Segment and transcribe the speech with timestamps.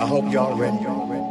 [0.00, 0.76] I hope y'all ready.
[0.84, 1.24] Y'all ready.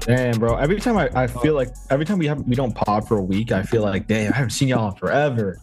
[0.00, 0.56] Damn, bro.
[0.56, 3.22] Every time I, I feel like every time we have we don't pod for a
[3.22, 5.60] week, I feel like damn, I haven't seen y'all in forever.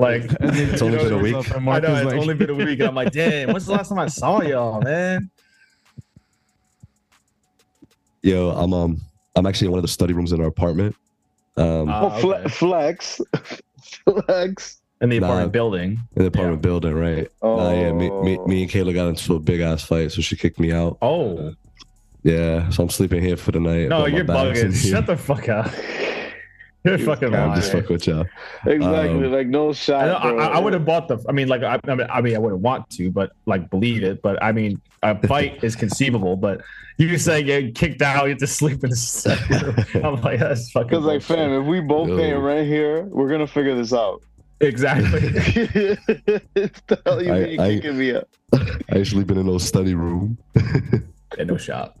[0.00, 1.34] Like It's only been a week.
[1.54, 3.98] I know it's only been a week, and I'm like, damn, when's the last time
[3.98, 5.30] I saw y'all, man?
[8.22, 9.00] Yo, I'm um,
[9.36, 10.94] I'm actually in one of the study rooms in our apartment.
[11.56, 12.48] Um, Uh, Oh, okay.
[12.48, 13.20] flex,
[14.04, 14.80] flex.
[15.00, 15.26] In the Nah.
[15.26, 15.90] apartment building.
[16.16, 17.28] in the apartment building, right?
[17.40, 20.20] Oh, Nah, yeah, me, me, me and Kayla got into a big ass fight, so
[20.20, 20.98] she kicked me out.
[21.00, 21.54] Oh
[22.22, 23.88] Yeah, so I'm sleeping here for the night.
[23.88, 24.74] no, you're bugging.
[24.74, 25.72] Shut the fuck up.
[26.84, 27.60] You're fucking I'm lying.
[27.60, 28.24] just fucking with y'all.
[28.66, 29.26] exactly.
[29.26, 30.08] Um, like no shot.
[30.08, 30.44] I, I.
[30.46, 31.22] I would have bought the.
[31.28, 34.02] I mean, like, I, I mean, I mean, I wouldn't want to, but like, believe
[34.02, 34.22] it.
[34.22, 36.36] But I mean, a fight is conceivable.
[36.36, 36.62] But
[36.96, 40.70] you say get kicked out, you have to sleep in the second I'm like, that's
[40.70, 40.88] fucking.
[40.88, 41.36] Because like, bullshit.
[41.50, 42.16] fam, if we both Yo.
[42.16, 44.22] paying rent here, we're gonna figure this out.
[44.60, 45.20] exactly.
[45.20, 48.28] the hell you I- mean you I- kicking me up?
[48.54, 50.38] I ain't sleeping in no study room.
[50.56, 51.96] yeah, no shot.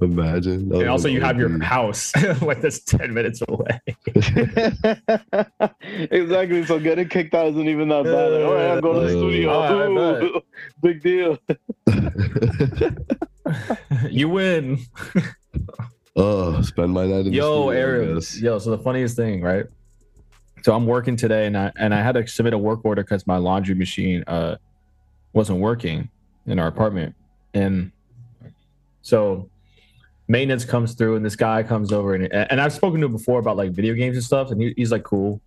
[0.00, 0.68] Imagine.
[0.68, 3.80] That And also, you have your house like that's ten minutes away.
[6.10, 6.64] exactly.
[6.66, 8.32] So getting kicked out isn't even that bad.
[8.32, 9.50] Like, all right, I'm going to the Uh, studio.
[9.50, 10.40] all right, Ooh,
[10.82, 11.38] big deal.
[14.10, 14.78] you win.
[16.16, 18.20] oh, spend my night in the Yo, studio, I Ariel.
[18.38, 19.66] Yo, so the funniest thing, right?
[20.62, 23.26] So I'm working today, and I and I had to submit a work order because
[23.26, 24.56] my laundry machine uh
[25.32, 26.08] wasn't working
[26.46, 27.14] in our apartment,
[27.54, 27.90] and
[29.00, 29.48] so
[30.28, 33.38] maintenance comes through, and this guy comes over, and and I've spoken to him before
[33.38, 35.40] about like video games and stuff, and he, he's like cool,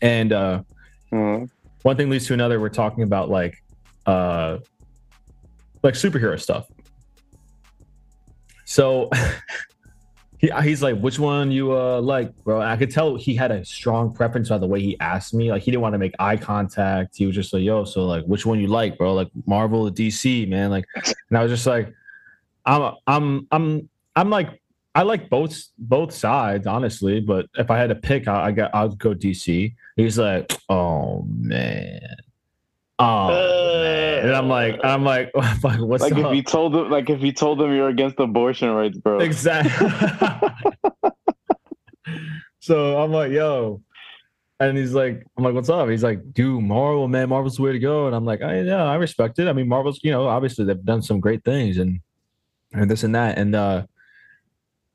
[0.00, 0.62] and uh
[1.12, 1.46] Uh,
[1.82, 2.58] one thing leads to another.
[2.60, 3.62] We're talking about like
[4.06, 4.58] uh
[5.82, 6.66] like superhero stuff.
[8.64, 9.10] So
[10.38, 12.60] he, he's like, which one you uh like, bro?
[12.60, 15.50] And I could tell he had a strong preference by the way he asked me.
[15.50, 17.16] Like he didn't want to make eye contact.
[17.16, 19.14] He was just like, yo, so like which one you like, bro?
[19.14, 20.70] Like Marvel or DC, man.
[20.70, 21.94] Like and I was just like,
[22.66, 24.60] I'm I'm I'm I'm like
[24.94, 27.20] I like both both sides, honestly.
[27.20, 29.74] But if I had to pick, I, I got I'd go DC.
[29.96, 32.00] He's like, oh man,
[32.98, 35.30] oh man, and I'm like, I'm like,
[35.62, 36.30] like what's like up?
[36.30, 39.18] if you told them, like if you told them you're against abortion rights, bro.
[39.18, 39.88] exactly.
[42.60, 43.80] so I'm like, yo,
[44.60, 45.88] and he's like, I'm like, what's up?
[45.88, 48.06] He's like, dude, Marvel, man, Marvel's the way to go.
[48.06, 49.48] And I'm like, I yeah, I respect it.
[49.48, 52.00] I mean, Marvel's, you know, obviously they've done some great things and
[52.74, 53.38] and this and that.
[53.38, 53.86] And uh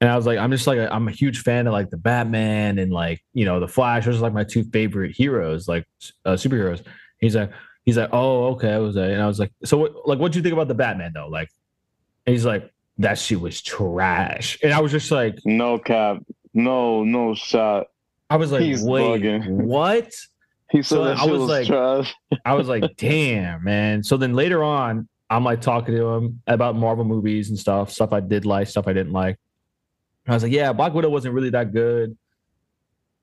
[0.01, 2.79] and I was like, I'm just like, I'm a huge fan of like the Batman
[2.79, 4.05] and like, you know, the Flash.
[4.05, 5.85] Those are like my two favorite heroes, like
[6.23, 6.83] uh, superheroes.
[7.19, 7.51] He's like,
[7.83, 8.71] he's like, oh, okay.
[8.71, 10.69] I was like, and I was like, so what, like, what do you think about
[10.69, 11.27] the Batman though?
[11.27, 11.49] Like,
[12.25, 14.57] and he's like, that shit was trash.
[14.63, 16.17] And I was just like, No cap.
[16.53, 17.87] No, no shot.
[18.29, 19.49] I was like, He's wait, bugging.
[19.49, 20.13] what?
[20.71, 22.13] He said So that I was was, like- trash.
[22.45, 24.01] I was like, damn, man.
[24.03, 28.13] So then later on, I'm like talking to him about Marvel movies and stuff, stuff
[28.13, 29.37] I did like, stuff I didn't like.
[30.27, 32.17] I was like, yeah, Black Widow wasn't really that good.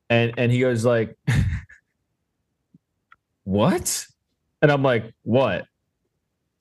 [0.08, 1.16] And and he goes like,
[3.44, 4.06] what?
[4.62, 5.66] And I'm like, what?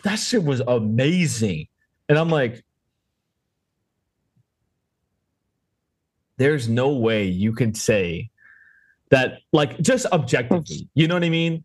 [0.04, 1.68] That shit was amazing.
[2.08, 2.64] And I'm like,
[6.38, 8.30] there's no way you can say
[9.10, 10.88] that, like, just objectively.
[10.94, 11.64] You know what I mean?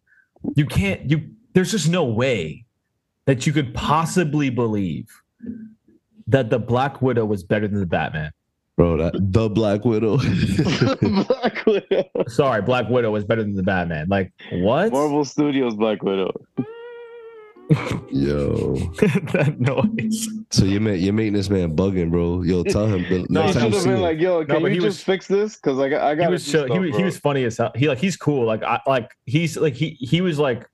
[0.55, 2.65] You can't, you, there's just no way
[3.27, 5.09] that you could possibly believe
[6.27, 8.33] that the Black Widow was better than the Batman.
[8.77, 10.17] Bro, that the Black Widow.
[11.25, 12.05] Black Widow.
[12.29, 14.09] Sorry, Black Widow was better than the Batman.
[14.09, 14.91] Like, what?
[14.93, 16.33] Marvel Studios Black Widow.
[18.11, 18.75] Yo.
[19.33, 20.29] that noise.
[20.51, 22.43] So you ma- you're making this man bugging, bro.
[22.43, 23.03] Yo, tell him.
[23.09, 24.75] The No, He next should time you have been him- like, "Yo, can but you
[24.75, 25.55] he just was- fix this?
[25.57, 26.67] Because I got, I got." he was chill.
[26.73, 27.71] He, was- he was funny as hell.
[27.77, 28.45] He like he's cool.
[28.45, 30.67] Like I like he's like he he was like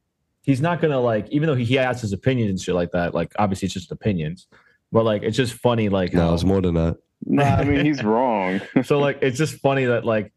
[0.46, 3.14] he's not gonna like even though he, he has his opinions and shit like that.
[3.14, 4.46] Like obviously it's just opinions,
[4.90, 5.90] but like it's just funny.
[5.90, 6.96] Like no, how, it's more than that.
[7.26, 8.62] Nah, I mean he's wrong.
[8.84, 10.32] so like it's just funny that like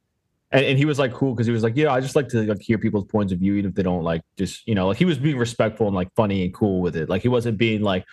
[0.52, 2.42] and, and he was like cool because he was like yeah I just like to
[2.44, 4.98] like hear people's points of view even if they don't like just you know like
[4.98, 7.08] he was being respectful and like funny and cool with it.
[7.08, 8.04] Like he wasn't being like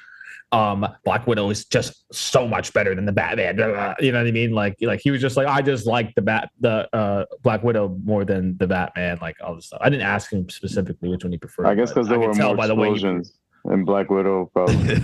[0.52, 3.56] um Black Widow is just so much better than the Batman.
[3.56, 4.52] blah, blah, You know what I mean?
[4.52, 7.96] Like like he was just like I just like the bat the uh Black Widow
[8.04, 9.18] more than the Batman.
[9.20, 9.80] Like all this stuff.
[9.82, 11.66] I didn't ask him specifically which one he preferred.
[11.66, 13.34] I guess because there could were more by the way he- explosions
[13.70, 14.50] in Black Widow.
[14.52, 14.76] Probably.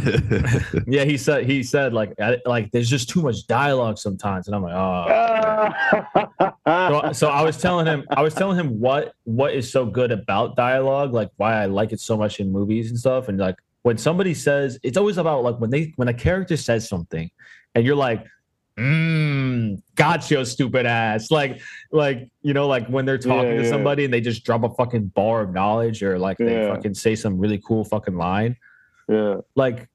[0.87, 4.56] yeah, he said he said like I, like there's just too much dialogue sometimes, and
[4.56, 6.53] I'm like oh.
[6.67, 10.12] so, so I was telling him, I was telling him what what is so good
[10.12, 13.56] about dialogue, like why I like it so much in movies and stuff, and like
[13.82, 17.31] when somebody says, it's always about like when they when a character says something,
[17.75, 18.25] and you're like,
[18.79, 23.70] mm, gotcha, stupid ass, like like you know, like when they're talking Yeah, to yeah.
[23.70, 26.75] somebody and they just drop a fucking bar of knowledge or like they Yeah.
[26.75, 28.56] fucking say some really cool fucking line,
[29.08, 29.37] yeah.
[29.55, 29.88] like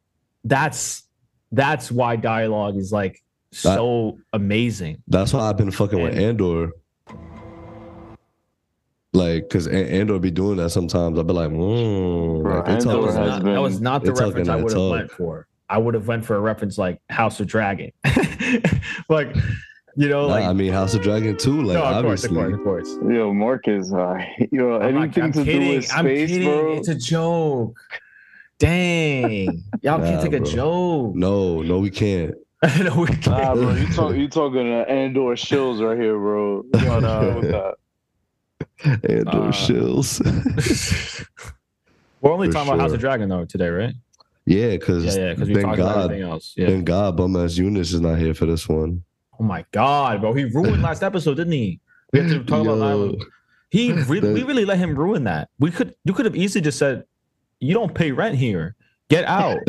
[0.44, 1.04] that's
[1.52, 5.02] that's why dialogue is like so amazing.
[5.08, 6.72] That's why I've been fucking with Andor.
[9.14, 11.18] Like, cause A- Andor be doing that sometimes.
[11.18, 13.82] I'll be like, mm, Bro, like they that talking was, has that- not, that was
[13.82, 15.48] not the reference I would have went for.
[15.70, 17.92] I would have went for a reference like House of Dragon,
[19.10, 19.36] like
[19.98, 21.62] you know, Nah, like I mean, House of Dragon too.
[21.64, 23.14] Like, no, of course, of obviously, course, of course.
[23.16, 24.18] Yo, Marcus, uh,
[24.52, 25.62] yo, I'm, anything I'm to kidding.
[25.72, 26.44] do with I'm kidding.
[26.44, 26.74] bro.
[26.78, 27.78] It's a joke.
[28.60, 31.16] Dang, y'all Nah, can't take a joke.
[31.16, 32.34] no, no, we can't.
[32.82, 33.28] no, we can't.
[33.28, 36.64] Nah, bro, you talk, you talking uh, Andor shills right here, bro.
[36.74, 37.76] You gotta But, uh, chill that.
[38.86, 40.20] Andor Uh, shills.
[42.22, 43.94] We're only For talking about House of Dragon though today, right?
[44.46, 46.54] yeah, because Yeah, yeah, because we thank talked about everything else.
[46.58, 46.68] Yeah.
[46.68, 49.04] thank God, bum ass Eunice is not here for this one.
[49.40, 51.80] Oh my god, bro, he ruined last episode, didn't he?
[52.14, 53.26] We have to talk about Yo, that.
[53.70, 55.50] He really, That- we really let him ruin that.
[55.60, 57.04] We could, you could have easily just said,
[57.60, 58.76] "You don't pay rent here.
[59.10, 59.60] Get out."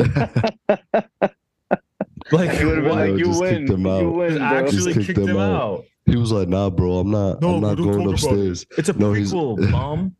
[2.31, 4.13] like, You would have like, Yo, you just win, kicked him you out.
[4.15, 4.47] win, Just bro.
[4.47, 5.61] actually Just kicked kicked him him out.
[5.61, 5.85] out.
[6.09, 7.41] He was like, "Nah, bro, I'm not.
[7.41, 8.13] No, I'm not don't going about it.
[8.13, 10.15] upstairs." It's a No, he's- mom.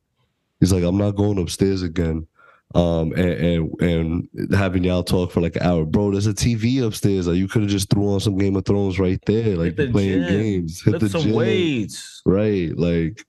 [0.60, 2.28] He's like, I'm not going upstairs again.
[2.76, 6.12] Um, and, and and having y'all talk for like an hour, bro.
[6.12, 7.28] There's a TV upstairs.
[7.28, 9.90] Like you could have just threw on some Game of Thrones right there, like the
[9.90, 10.30] playing gym.
[10.42, 10.82] games.
[10.84, 12.78] Hit Lift the some gym, weights, right?
[12.78, 13.26] Like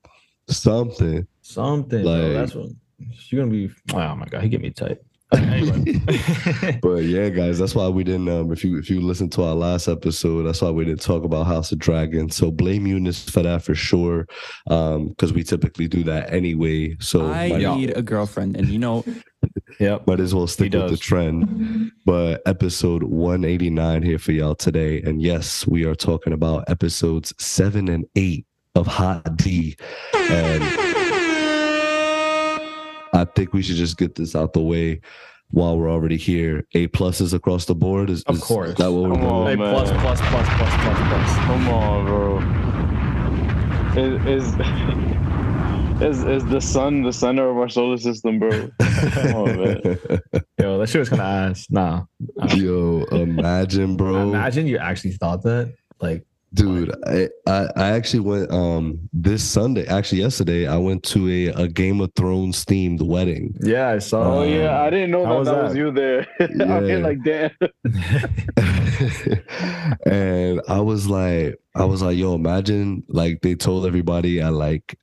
[0.49, 1.27] something.
[1.43, 2.03] something.
[2.03, 2.13] bro.
[2.13, 2.69] Like- That's what
[3.31, 3.71] you're gonna be.
[3.95, 4.99] Oh my god, he get me tight.
[5.33, 6.01] Anyway.
[6.83, 8.29] But yeah, guys, that's why we didn't.
[8.29, 11.25] Um, if you if you listen to our last episode, that's why we didn't talk
[11.25, 12.31] about House of Dragon.
[12.31, 14.27] So blame Eunice for that for sure,
[14.69, 16.97] um, because we typically do that anyway.
[17.01, 19.05] So I might, need a girlfriend, and you know,
[19.81, 21.93] yeah, might as well stick with the trend.
[22.05, 27.89] But episode 189 here for y'all today, and yes, we are talking about episodes seven
[27.89, 29.77] and eight of Hot D,
[30.15, 30.90] and
[33.21, 35.01] I think we should just get this out the way
[35.51, 36.65] while we're already here.
[36.75, 38.75] A pluses across the board is, Of is course.
[38.79, 39.33] that what we're Come doing?
[39.33, 39.47] on.
[39.47, 39.75] Hey, man.
[39.75, 41.37] plus, plus, plus, plus, plus, plus.
[41.47, 42.39] Come on, bro.
[44.03, 44.55] Is is
[46.01, 48.71] is is the sun the center of our solar system, bro?
[48.81, 49.83] Come on, man.
[50.59, 51.67] Yo, that shit was kind of ass.
[51.71, 52.05] Nah.
[52.55, 54.29] Yo, imagine, bro.
[54.31, 55.75] Imagine you actually thought that.
[56.01, 61.29] Like, Dude, I, I I actually went um this Sunday, actually yesterday, I went to
[61.29, 63.55] a, a Game of Thrones themed wedding.
[63.63, 64.39] yeah, I saw.
[64.39, 65.65] Oh yeah, I didn't know that was that, that?
[65.65, 66.27] was you there.
[66.41, 67.51] I'm here like, damn.
[70.07, 74.99] and I was like, I was like, yo, imagine like they told everybody at like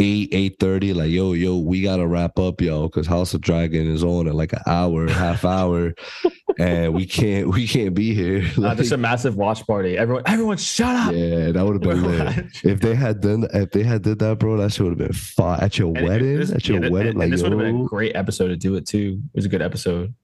[0.00, 3.86] eight, eight thirty, like, yo, yo, we gotta wrap up, yo, because House of Dragon
[3.86, 5.94] is on in like an hour, half hour,
[6.58, 8.42] and we can't we can't be here.
[8.58, 9.96] Uh, Like, just a massive watch party.
[9.98, 11.12] Everyone, everyone, shut up.
[11.14, 12.46] yeah, that would have been lit.
[12.64, 15.12] If they had done if they had did that, bro, that shit would have been
[15.16, 16.38] fun at your And wedding.
[16.38, 18.56] this- at your yeah, wedding, and like this would have been a great episode to
[18.56, 19.20] do it too.
[19.34, 20.14] It was a good episode.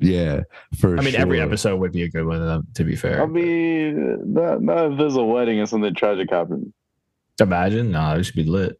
[0.00, 0.40] yeah,
[0.80, 2.40] for I mean, every episode would be a good one.
[2.42, 6.30] uh, To be fair, I mean, not, not if there's a wedding and something tragic
[6.30, 6.72] happens.
[7.40, 7.90] imagine.
[7.92, 8.78] Nah, it should be lit.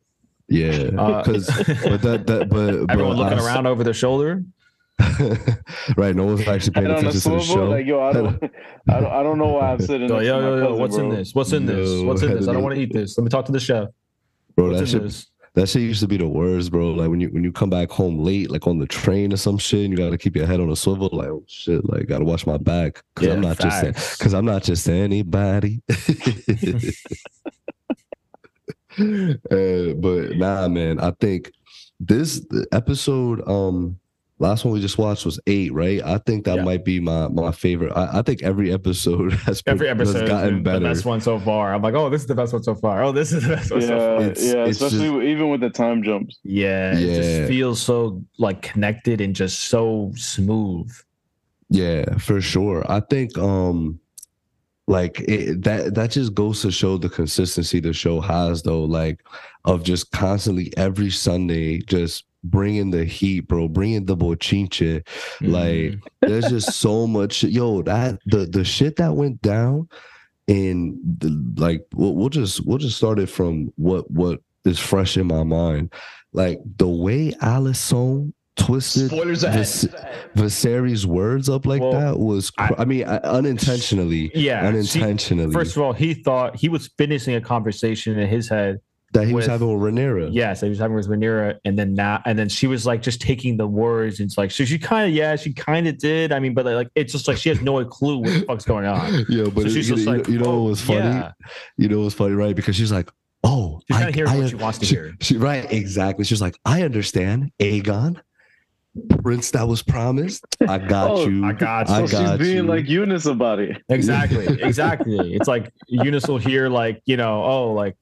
[0.49, 1.47] Yeah, Uh, because
[1.83, 4.45] but that that but Everyone but looking I- around over their shoulder.
[5.97, 7.65] right, no one's actually paying Head on a attention to the show.
[7.71, 8.43] like yo, I don't,
[8.91, 10.09] I don't, I don't know why I'm sitting.
[10.09, 11.35] Yo, next yo, yo, yo, cousin, what's in this?
[11.35, 12.03] What's in this?
[12.03, 12.49] What's in this?
[12.49, 13.17] I don't want to eat this.
[13.17, 13.89] Let me talk to the chef.
[14.57, 15.27] bro, What's that in shit this?
[15.55, 16.91] that shit used to be the worst, bro.
[16.93, 19.57] Like when you when you come back home late, like on the train or some
[19.59, 22.25] shit, and you gotta keep your head on a swivel, like oh shit, like gotta
[22.25, 25.81] watch my back because I'm Yeah, not just because I'm not just anybody.
[29.51, 31.53] uh, but nah, man, I think
[32.01, 33.99] this the episode, um,
[34.39, 36.01] last one we just watched was eight, right?
[36.05, 36.63] I think that Yeah.
[36.65, 37.93] might be my my favorite.
[37.93, 40.79] I, I think every episode has been- Every has episode has gotten been better.
[40.81, 41.75] the best one so far.
[41.75, 43.03] I'm like, oh, this is the best one so far.
[43.03, 44.27] Oh, this is the best one so Yeah, far.
[44.31, 46.39] It's- yeah, it's especially even with the time jumps.
[46.45, 47.15] Yeah, it Yeah.
[47.17, 50.91] just feels so like connected and just so smooth.
[51.71, 52.85] Yeah, for sure.
[52.91, 54.01] I think um
[54.89, 59.21] like it, that that just goes to show the consistency the show has though like
[59.65, 65.07] of just constantly every Sunday just bringing the heat bro bringing the bochinche
[65.43, 66.01] like Mhm.
[66.23, 69.89] there's just so much yo that the the shit that went down
[70.49, 71.29] and the
[71.61, 75.43] like we'll, we'll just we'll just start it from what what is fresh in my
[75.43, 75.93] mind
[76.33, 79.61] like the way Alicent twisted Spoilers ahead.
[79.61, 79.89] Vis-
[80.37, 84.61] Viserys' words up like Well, that was, cr- I, mean, I, unintentionally, Yeah.
[84.83, 88.81] see, unintentionally, first of all, he thought he was finishing a conversation in his head.
[89.15, 90.29] that he was having with Rhaenyra.
[90.33, 93.23] Yes, he was having with Rhaenyra, and then now, and then she was like just
[93.23, 96.31] taking the words, and it's like, so she kind of, yeah, she kind of did.
[96.31, 98.85] I mean, but like, it's just like she has no clue what the fuck's going
[98.85, 99.25] on.
[99.31, 100.87] Yeah, but So it- she's you, just know- like, you know oh, what was oh,
[100.93, 100.99] funny?
[100.99, 101.33] yeah.
[101.79, 102.55] You know what was funny, right?
[102.55, 103.09] Because she's like,
[103.45, 105.15] oh, She's I, hearing I- what she wants to she- hear.
[105.23, 106.27] she- right, exactly.
[106.27, 108.21] She's like, I understand, Aegon,
[109.23, 110.45] prince that was promised.
[110.69, 111.45] I got Oh, you.
[111.45, 112.07] I got I you.
[112.09, 112.63] so she's got being you.
[112.65, 113.83] like Eunice about it.
[113.89, 115.35] Exactly, exactly.
[115.35, 117.97] It's like Eunice will hear like, you know, oh, like,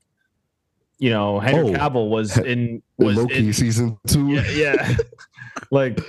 [0.98, 1.78] you know, Henry Oh.
[1.78, 4.28] Cavill was in was Loki in, season two.
[4.32, 4.96] yeah, yeah.
[5.70, 6.00] like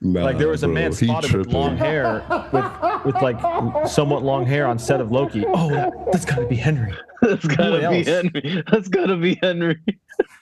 [0.00, 3.88] Nah, like there was a bro, man he spotted with long hair with with like
[3.88, 5.44] somewhat long hair on set of Loki.
[5.48, 6.94] Oh, that, that's gotta be Henry.
[7.20, 8.06] That's gotta Who be else?
[8.06, 8.62] Henry.
[8.70, 9.76] That's gotta be Henry.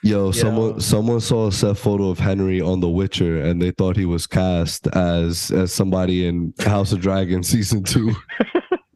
[0.03, 0.77] Yo, You someone know?
[0.79, 4.27] someone saw a set photo of Henry on The Witcher, and they thought he was
[4.27, 8.13] cast as as somebody in House of Dragon season two.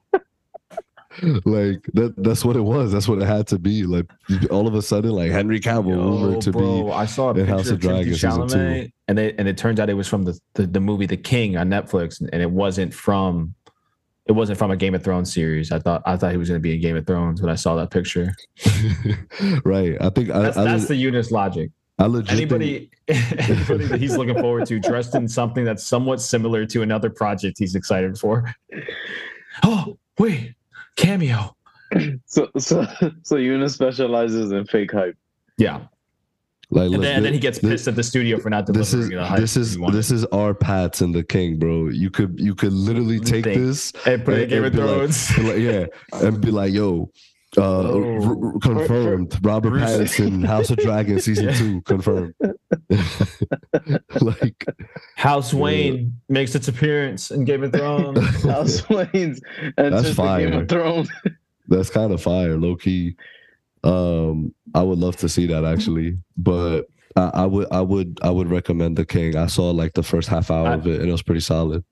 [1.45, 2.91] like that that's what it was.
[2.91, 3.83] That's what it had to be.
[3.83, 4.09] Like
[4.49, 6.91] all of a sudden, like Henry Cavill rumored to bro, be.
[6.91, 8.47] I saw a in picture House of of Dragon Timothy season.
[8.47, 11.17] Chalamet, and it and it turns out it was from the, the the movie The
[11.17, 13.55] King on Netflix, and it wasn't from
[14.27, 15.71] it wasn't from a Game of Thrones series.
[15.71, 17.55] I thought I thought he was going to be in Game of Thrones when I
[17.55, 18.33] saw that picture.
[19.65, 19.97] right.
[19.99, 21.71] I think That's, I, that's le- the Eunice logic.
[21.99, 26.65] I legit Anybody anybody that he's looking forward to dressed in something that's somewhat similar
[26.67, 28.53] to another project he's excited for.
[29.63, 30.53] Oh wait,
[30.95, 31.55] cameo.
[32.25, 32.88] So so
[33.21, 35.17] so Eunice specializes in fake hype.
[35.57, 35.81] Yeah,
[36.69, 38.65] like and look, then, and then he gets thi- pissed at the studio for not
[38.65, 41.89] this is the hype this is this is our Pattinson the King, bro.
[41.89, 43.57] You could you could literally take Think.
[43.60, 45.38] this and put it in Game of and be like- Thrones.
[45.39, 45.86] like, yeah,
[46.25, 47.12] and be like, yo,
[47.58, 48.03] uh, Oh.
[48.24, 49.38] r- r- confirmed.
[49.43, 51.53] Robert Bruce- Pattinson, House of Dragon season Yeah.
[51.55, 52.34] two, confirmed.
[54.22, 54.65] like,
[55.15, 55.60] House Yeah.
[55.60, 58.43] Wayne makes its appearance in Game of Thrones.
[58.43, 59.41] House Wayne's
[59.77, 61.10] and That's just the Game of Thrones.
[61.67, 63.15] that's kind of fire, low key.
[63.84, 66.84] Um, I would love to see that actually, but
[67.15, 69.36] I, I would, I would, I would recommend the King.
[69.36, 71.84] I saw like the first half hour I- of it, and it was pretty solid.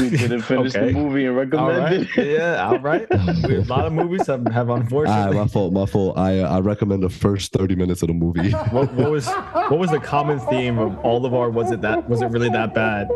[0.00, 0.92] You didn't finish Okay.
[0.92, 2.32] the movie and recommend right, it.
[2.38, 3.06] yeah, all right.
[3.48, 5.36] We- A lot of movies have, have Ah, unfortunately.
[5.36, 6.16] my fault, my fault.
[6.18, 8.50] I, uh, I recommend the first thirty minutes of the movie.
[8.70, 11.50] what, what was what was the common theme of all of our?
[11.50, 12.08] Was it that?
[12.08, 13.08] Was it really that bad?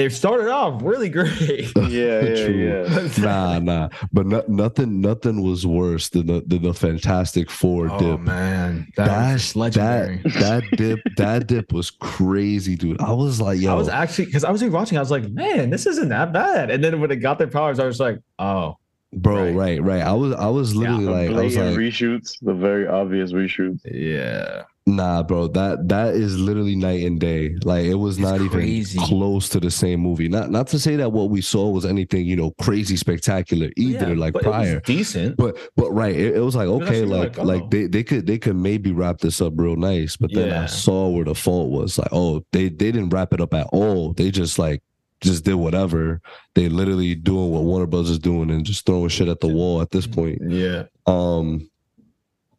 [0.00, 1.70] It started off really great.
[1.90, 3.08] Yeah, yeah, yeah.
[3.18, 3.88] nah, nah.
[4.12, 8.08] But no, nothing, nothing was worse than the, than the Fantastic Four Oh dip.
[8.08, 10.18] Oh man, that, That was legendary.
[10.18, 13.00] that that dip that dip was crazy, dude.
[13.00, 14.98] I was like, yo, I was actually because I was watching.
[14.98, 16.70] I was like, man, this isn't that bad.
[16.70, 18.76] And then when it got their powers, I was like, oh,
[19.12, 19.54] bro, right.
[19.54, 19.82] right.
[19.82, 23.32] right, I was, I was literally The like, I was like, reshoots, the very obvious
[23.32, 23.80] reshoots.
[23.84, 24.62] yeah.
[24.90, 25.48] Nah, bro.
[25.48, 27.56] That that is literally night and day.
[27.64, 28.98] Like it was It's not crazy.
[28.98, 30.28] even close to the same movie.
[30.28, 34.10] Not not to say that what we saw was anything, you know, crazy spectacular either.
[34.10, 34.80] Yeah, like but it was prior.
[34.80, 35.36] decent.
[35.36, 37.68] But but right, it, it was like okay, like like, like oh.
[37.70, 41.08] they, they could they could maybe wrap this up real nice, but then I saw
[41.08, 41.98] where the fault was.
[41.98, 44.12] Like, oh, they they didn't wrap it up at all.
[44.12, 44.82] They just like
[45.20, 46.20] just did whatever.
[46.54, 49.80] They literally doing what Warner Bros is doing and just throwing shit at the wall
[49.82, 50.40] at this point.
[50.48, 50.84] Yeah.
[51.06, 51.70] Um,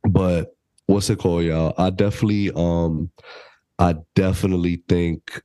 [0.08, 0.56] but
[0.92, 1.74] what's it called, y'all?
[1.78, 3.10] I definitely um,
[3.80, 5.42] I definitely think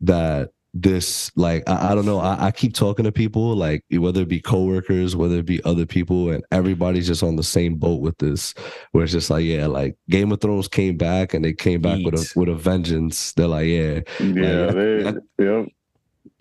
[0.00, 4.22] that this like I, I don't know I, I keep talking to people like whether
[4.22, 8.00] it be coworkers whether it be other people and everybody's just on the same boat
[8.00, 8.54] with this
[8.90, 12.00] where it's just like yeah like Game of Thrones came back and they came back
[12.04, 15.66] with a with a vengeance they're like yeah Yeah, Like, they, yep.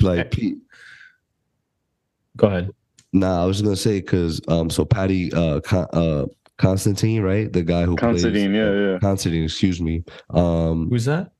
[0.01, 0.57] like Pete
[2.35, 2.71] Go ahead.
[3.13, 6.25] nah I was just gonna say because um so Paddy uh uh
[6.57, 8.99] Constantine right the guy who Considine, plays, yeah, yeah.
[8.99, 11.31] Constantine excuse me um Who's that?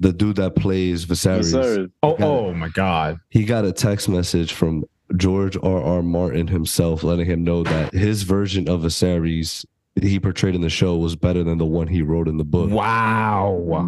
[0.00, 1.90] the dude that plays Viserys Viserys.
[2.02, 2.24] Oh, Okay.
[2.24, 3.18] oh my God.
[3.30, 4.84] he got a text message from
[5.16, 5.82] George R.
[5.82, 6.02] R.
[6.02, 9.64] Martin himself, letting him know that his version of Viserys
[10.00, 12.70] he portrayed in the show was better than the one he wrote in the book.
[12.70, 13.56] Wow.
[13.58, 13.86] Whoa,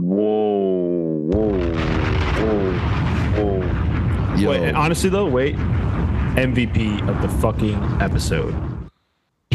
[1.30, 1.48] whoa,
[2.40, 2.72] whoa,
[3.36, 4.36] whoa.
[4.36, 5.54] Yo, Wait, honestly though, wait.
[6.36, 8.54] MVP of the fucking episode.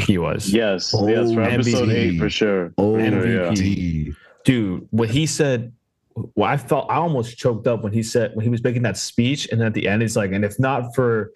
[0.07, 0.51] He was.
[0.53, 1.93] Yes, Oh, yes, for episode MVP.
[1.93, 2.73] eight for sure.
[2.77, 4.11] oh, sure, yeah.
[4.43, 5.71] Dude what he said
[6.35, 8.95] well i felt i almost choked up when he said when he was making that
[8.95, 11.31] speech and then at the end he's like and if not for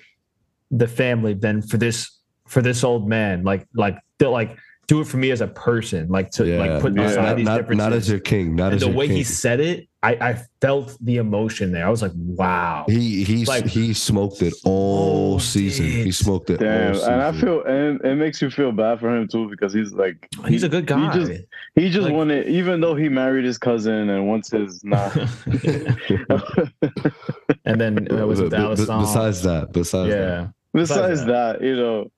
[0.71, 4.57] the family then for this for this old man like like like
[4.89, 7.03] do it for me as a person, like to like put Yeah.
[7.03, 7.77] aside not, these not, differences.
[7.85, 8.55] not as your king.
[8.55, 9.17] Not and as the your way king.
[9.17, 11.85] he said it, I, I felt the emotion there.
[11.85, 12.85] I was like, wow.
[12.87, 15.85] He he Like- he smoked it all Oh, season.
[15.85, 19.15] He smoked it Damn, all and I feel and it makes you feel bad for
[19.15, 21.13] him too because he's like He's a good guy.
[21.13, 21.31] He just
[21.75, 25.11] he just Like- wanted, even though he married his cousin and wants his nah.
[27.65, 30.17] and then uh, was it Be- be- besides that, besides that.
[30.17, 30.47] yeah.
[30.73, 31.59] Besides that.
[31.59, 32.11] that, you know,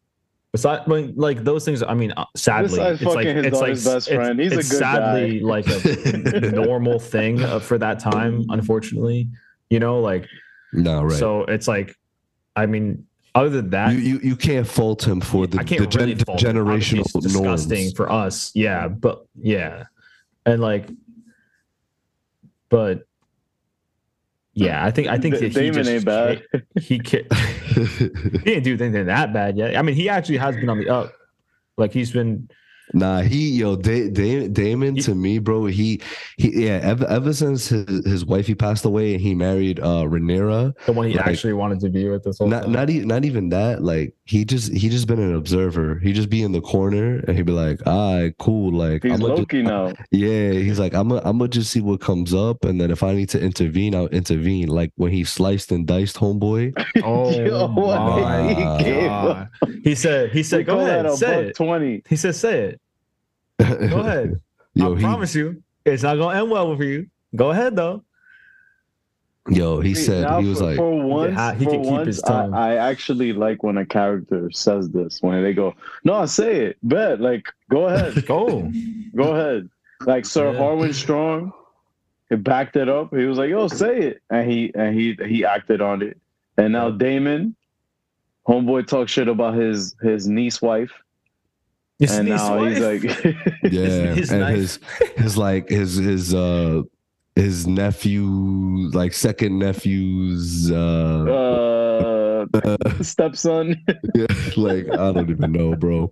[0.53, 1.81] Besides, like, like those things.
[1.81, 4.51] I mean, uh, sadly, Besides it's like his it's like daughter's best it's- friend, he's
[4.51, 5.46] a it's good sadly guy.
[5.46, 8.46] like a normal thing uh, for that time.
[8.50, 9.29] Unfortunately,
[9.70, 10.27] you know, like
[10.74, 11.12] No, right.
[11.17, 11.96] so it's like,
[12.58, 15.79] I mean, other than that, you, you you can't fault him for the, I can't
[15.81, 16.48] the gen- really fault it.
[16.58, 17.93] Obviously, generational it's disgusting norms.
[17.93, 18.51] for us.
[18.53, 19.86] Yeah, but yeah,
[20.46, 20.89] and like,
[22.70, 23.08] but
[24.53, 26.43] yeah, I think I think Da- that he Daemon just ain't bad.
[26.79, 27.27] He ca-
[27.74, 29.75] he didn't do anything that bad yet.
[29.77, 31.13] I mean, he actually has been on the up.
[31.77, 32.50] Like he's been
[32.93, 35.65] Nah, he yo da- da- Daemon to me, bro.
[35.65, 36.01] He
[36.38, 36.79] he yeah.
[36.83, 40.74] Ever, ever since his, his wife he passed away and he married uh Rhaenyra.
[40.86, 42.71] the one he Like- actually wanted to be with this whole Not time.
[42.74, 43.83] not even not even that.
[43.83, 46.00] Like he just he just been an observer.
[46.00, 49.13] He just be in the corner and he'd be like, "All right, cool." Like he's
[49.13, 49.91] I'ma just- Loki now.
[50.12, 53.03] Yeah, he's like, I'm gonna I'm gonna just see what comes up, and then if
[53.03, 54.67] I need to intervene, I'll intervene.
[54.67, 56.74] Like when he sliced and diced homeboy.
[57.03, 59.50] Oh Yo, my he gave God.
[59.83, 61.55] He said he said go call that ahead say it.
[61.55, 62.01] twenty.
[62.10, 62.81] He said say it.
[63.89, 64.39] Go ahead.
[64.74, 67.08] yo, I he promise you, it's not gonna end well for you.
[67.36, 68.03] Go ahead though.
[69.50, 71.84] yo, he See, said now he was for, like, for once, ha- he for can
[71.84, 72.53] keep once, his tongue.
[72.53, 76.77] I, I actually like when a character says this when they go, "No, say it,
[76.84, 78.72] bet." Like, go ahead, Go.
[79.15, 79.70] go ahead.
[80.06, 80.60] Like Sir Yeah.
[80.60, 81.53] Harwin Strong,
[82.30, 83.15] he backed it up.
[83.15, 86.18] He was like, "Yo, say it," and he and he he acted on it.
[86.58, 87.56] And now Daemon,
[88.48, 90.91] homeboy, talks shit about his his niece wife,
[92.01, 93.03] His and niece now he's like,
[93.63, 94.55] yeah, his and knife.
[94.58, 94.79] his
[95.17, 96.81] his like his his uh
[97.36, 98.25] his nephew,
[98.93, 103.75] like second nephew's uh, uh, stepson.
[104.15, 104.25] yeah,
[104.58, 106.12] like I don't even know, bro.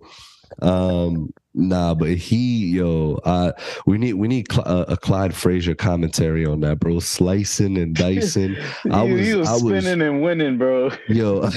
[0.62, 3.52] Um, nah, but he, yo, uh,
[3.86, 6.98] we need we need Cl- uh, a Clyde Frazier commentary on that, bro.
[7.00, 8.56] Slicing and dicing,
[8.90, 10.90] I was- he was I was- spinning and winning, bro.
[11.08, 11.48] yo.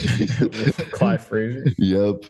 [0.92, 1.64] Clyde Frazier.
[1.78, 2.24] yep.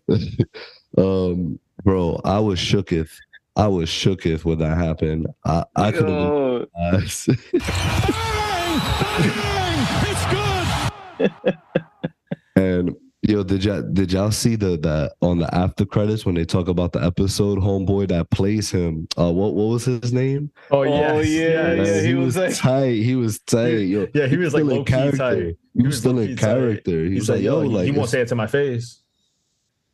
[0.97, 3.11] um, bro, I was shooketh.
[3.55, 5.27] I was shooketh when that happened.
[5.45, 6.29] I I could have.
[6.29, 6.67] Yo,
[12.55, 16.45] and yo, did y'all did y'all see the that on the after credits when they
[16.45, 19.07] talk about the episode homeboy that plays him?
[19.17, 20.51] Uh, what what was his name?
[20.71, 21.87] Oh, Oh, yes, yeah, yes.
[21.87, 22.95] yeah, he was like- tight.
[23.03, 23.67] He was tight.
[23.87, 25.17] Yo, Yeah, he was like still in low key character.
[25.17, 25.55] tight.
[25.75, 26.41] He was still in key tight.
[26.55, 27.03] character.
[27.05, 28.47] He He's was like, like, yo, yo, he, like he won't say it to my
[28.47, 29.02] face.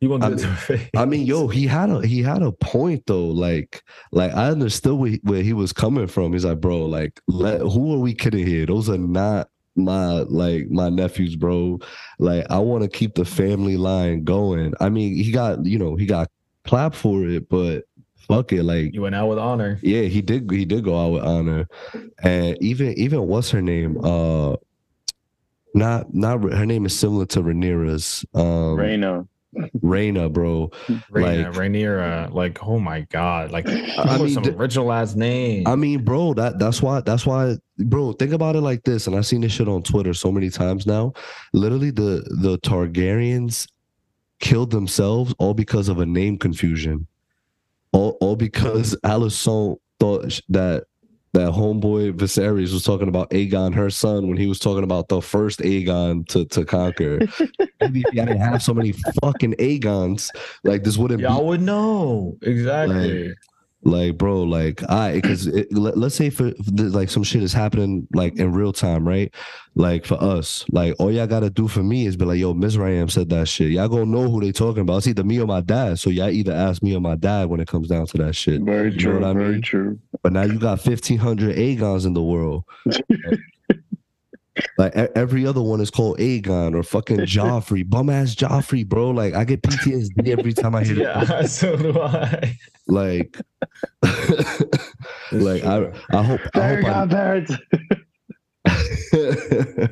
[0.00, 0.88] He won't do I it to my face.
[0.96, 3.26] I mean, yo, he had a he had a point though.
[3.26, 3.82] Like,
[4.12, 6.32] like I understood where he, where he was coming from.
[6.32, 8.64] He's like, bro, like, let, who are we kidding here?
[8.64, 11.78] Those are not my like my nephews, bro.
[12.18, 14.72] Like, I want to keep the family line going.
[14.80, 16.30] I mean, he got you know he got
[16.64, 17.84] clapped for it, but
[18.16, 18.94] fuck it, like.
[18.94, 19.78] you went out with honor.
[19.82, 20.50] Yeah, he did.
[20.50, 21.68] He did go out with honor,
[22.22, 24.02] and even even what's her name?
[24.02, 24.56] Uh,
[25.74, 28.24] not not her name is similar to Rhaenyra's.
[28.34, 28.78] Um,
[29.56, 29.70] Rhaena.
[29.82, 30.70] Rhaena, bro.
[31.10, 35.14] Rhaena, Like- Rhaenyra, like, oh my god, like, I I mean, some th- original ass
[35.14, 35.66] name.
[35.66, 38.12] I mean, bro, that that's why that's why, bro.
[38.12, 40.86] Think about it like this, and I've seen this shit on Twitter so many times
[40.86, 41.12] now.
[41.52, 43.66] Literally, the the Targaryens
[44.38, 47.06] killed themselves all because of a name confusion.
[47.92, 50.84] All all because Alicent thought that
[51.32, 55.22] that homeboy Viserys was talking about Aegon, her son, when he was talking about the
[55.22, 57.20] first Aegon to to conquer.
[57.80, 60.30] Maybe if you didn't have so many fucking Aegons,
[60.64, 63.28] like this wouldn't be Y'all would know exactly.
[63.28, 63.36] like
[63.82, 68.52] bro like i because let, let's say for, like some shit is happening like in
[68.52, 69.32] real time right
[69.74, 73.08] like for us like all y'all gotta do for me is be like yo mizraim
[73.08, 75.60] said that shit y'all gonna know who they talking about it's either me or my
[75.62, 78.34] dad so y'all either ask me or my dad when it comes down to that
[78.34, 79.20] shit Very You true.
[79.20, 79.62] very mean?
[79.62, 79.98] true.
[80.22, 82.64] but now you got 1500 Aegons in the world
[84.78, 89.34] like every other one is called aegon or fucking joffrey bum ass joffrey bro like
[89.34, 92.56] i get ptsd every time i hear it Yeah, so do I.
[92.86, 93.36] like
[95.32, 97.52] like I, I hope I hope Very I, parents.
[98.66, 99.86] yeah,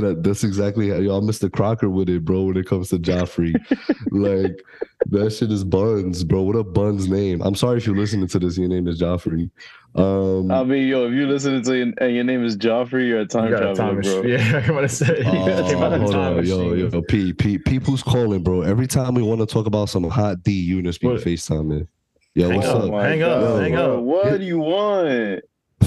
[0.00, 1.50] that, that's exactly how y'all Mr.
[1.50, 2.44] Crocker with it, bro.
[2.44, 3.54] When it comes to Joffrey,
[4.10, 4.62] like
[5.06, 6.42] that shit is Buns, bro.
[6.42, 7.40] What a Buns name.
[7.42, 8.58] I'm sorry if you're listening to this.
[8.58, 9.50] Your name is Joffrey.
[9.94, 13.20] Um, I mean, yo, if you're listening to your, and your name is Joffrey, you're
[13.20, 14.22] a time You traveler, time bro.
[14.26, 15.22] Yeah, I'm gonna say.
[15.24, 16.90] Oh, You got a hold time on, yo, machine.
[16.92, 18.60] yo, P, P, people's calling, bro.
[18.62, 21.22] Every time we want to talk about some hot D, Eunice be What?
[21.22, 21.88] FaceTiming.
[22.34, 22.82] Yo, Hang what's up.
[22.92, 23.00] up?
[23.02, 23.96] Hang up, God, hang bro.
[23.96, 24.02] up.
[24.02, 25.42] What do you want?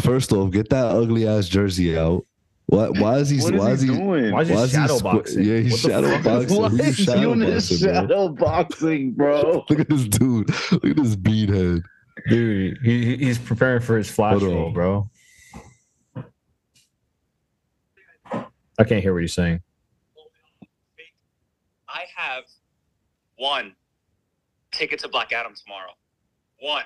[0.10, 2.26] First off, get that ugly ass jersey out.
[2.66, 2.88] Why?
[2.90, 3.40] Why is he?
[3.42, 3.88] What is why is he?
[3.90, 4.32] doing?
[4.32, 5.44] Why is he Why is he shadow squ- boxing?
[5.44, 6.24] Yeah, he's What the shadow fuck?
[6.24, 6.62] boxing.
[6.62, 7.94] Why Who's is shadow Eunice boxing, bro?
[7.94, 9.66] shadow boxing, bro?
[9.70, 10.50] Look at this dude.
[10.72, 11.84] Look at this bead head.
[12.28, 14.58] Dude, he, he- he's preparing for his flash Hold on.
[14.58, 15.10] roll, bro.
[18.80, 19.62] I can't hear what he's saying.
[21.88, 22.46] I have
[23.38, 23.76] one
[24.72, 25.92] ticket to Black Adam tomorrow.
[26.62, 26.84] One.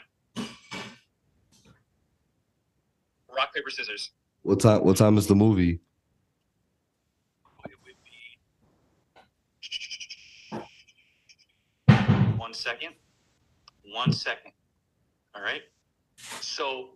[3.35, 4.11] Rock, paper, scissors.
[4.43, 4.83] What time?
[4.83, 5.79] What time is the movie?
[7.65, 8.37] It would be.
[12.37, 12.93] One second.
[13.93, 14.51] One second.
[15.35, 15.61] All right.
[16.41, 16.89] So,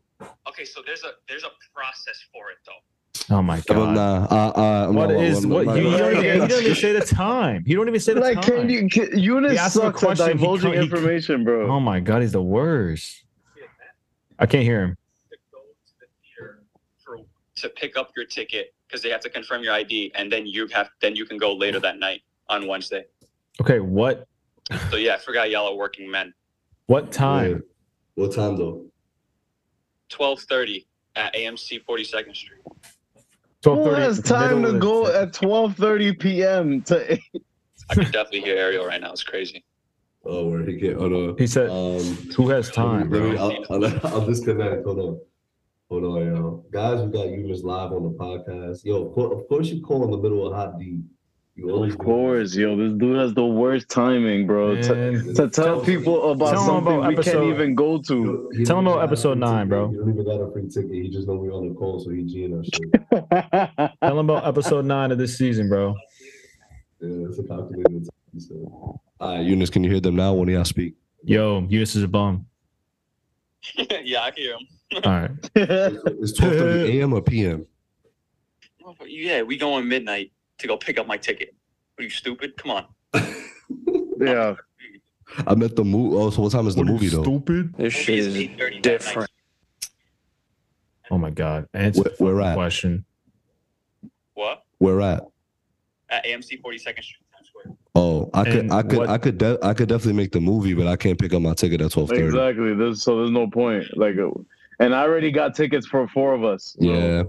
[0.47, 0.65] okay.
[0.65, 3.36] So there's a there's a process for it though.
[3.36, 3.95] Oh my god.
[3.95, 6.47] nah, uh, uh, What not- is I'm what not- you, you I'm don't even, you
[6.47, 7.63] don't even say the time.
[7.65, 8.43] You don't even say the Like, time.
[8.43, 8.88] can you?
[8.89, 11.67] Can, Eunice He asked a sucks at question, he divulging he- information, bro.
[11.69, 13.23] Oh my god, he's the worst.
[14.39, 14.97] I can't hear him.
[15.32, 16.63] To go to the theater
[17.04, 17.17] for
[17.57, 20.67] to pick up your ticket because they have to confirm your ID, and then you
[20.67, 23.05] have then you can go later that night on Wednesday.
[23.61, 24.27] Okay, what
[24.91, 26.33] So yeah, I forgot y'all are working men.
[26.85, 27.51] what time?
[27.51, 27.57] Yeah.
[28.25, 28.85] What time though?
[30.09, 32.61] Twelve thirty at AMC Forty Second Street.
[33.63, 36.81] Who has time to go the- at 12:30 p.m.
[36.83, 37.19] to?
[37.89, 39.11] I can definitely hear Ariel right now.
[39.11, 39.63] It's crazy.
[40.25, 40.97] Oh, where he can't.
[40.97, 41.37] Hold on.
[41.37, 42.01] He said, Um,
[42.35, 44.85] "Who has time, let me- bro?" I'll, I'll, I'll disconnect.
[44.85, 45.19] Hold on.
[45.89, 46.65] Hold on, yo.
[46.71, 48.84] Guys, we got Eunice live on the podcast.
[48.84, 51.00] Yo, of cour- of course you call in the middle of hot D.
[51.56, 54.80] You always Of course, yo, this dude has the worst timing, bro.
[54.82, 58.50] To, Man, to tell people about tell 'em something about we can't even go to.
[58.56, 59.69] He Tell don't him about even got a episode nine, ticket.
[59.69, 59.89] bro.
[59.89, 60.91] He don't even got a free ticket.
[60.91, 63.91] He just know we on the call, so he G'ing us shit.
[64.04, 65.95] Tell him about episode nine of this season, bro.
[67.00, 68.10] Yeah, it's a calculated time.
[68.34, 68.58] he said.
[68.69, 70.93] All right, Eunice, can you hear them now when y'all speak?
[71.23, 72.45] Yo, Eunice is a bum.
[74.04, 74.67] yeah, I hear him.
[74.95, 75.32] All right.
[75.56, 77.13] It's 12:30 a.m.
[77.13, 77.65] or p.m.
[79.06, 81.54] Yeah, we going midnight to go pick up my ticket.
[82.00, 82.56] Are you stupid?
[82.58, 82.86] Come on.
[84.19, 84.56] yeah,
[85.45, 86.15] I met the movie.
[86.15, 87.23] Oh, so what time is the What are you, movie though?
[87.23, 87.73] Stupid.
[87.76, 88.84] This shit is is 8:30 that night.
[88.84, 89.32] different.
[91.12, 91.67] Oh my god.
[91.73, 92.56] Answer Where, the where fucking at?
[92.56, 93.06] question.
[94.36, 94.63] What?
[94.78, 95.23] Where at?
[96.10, 97.23] At AMC 42nd Street,
[97.95, 100.73] Oh, I could, I could, what- I could, de- I could definitely make the movie,
[100.76, 102.23] but I can't pick up my ticket at twelve thirty.
[102.26, 102.73] exactly.
[102.76, 103.86] There's, so there's no point.
[103.97, 104.30] Like, uh,
[104.79, 106.75] and I already got tickets for four of us.
[106.79, 107.23] so- Yeah.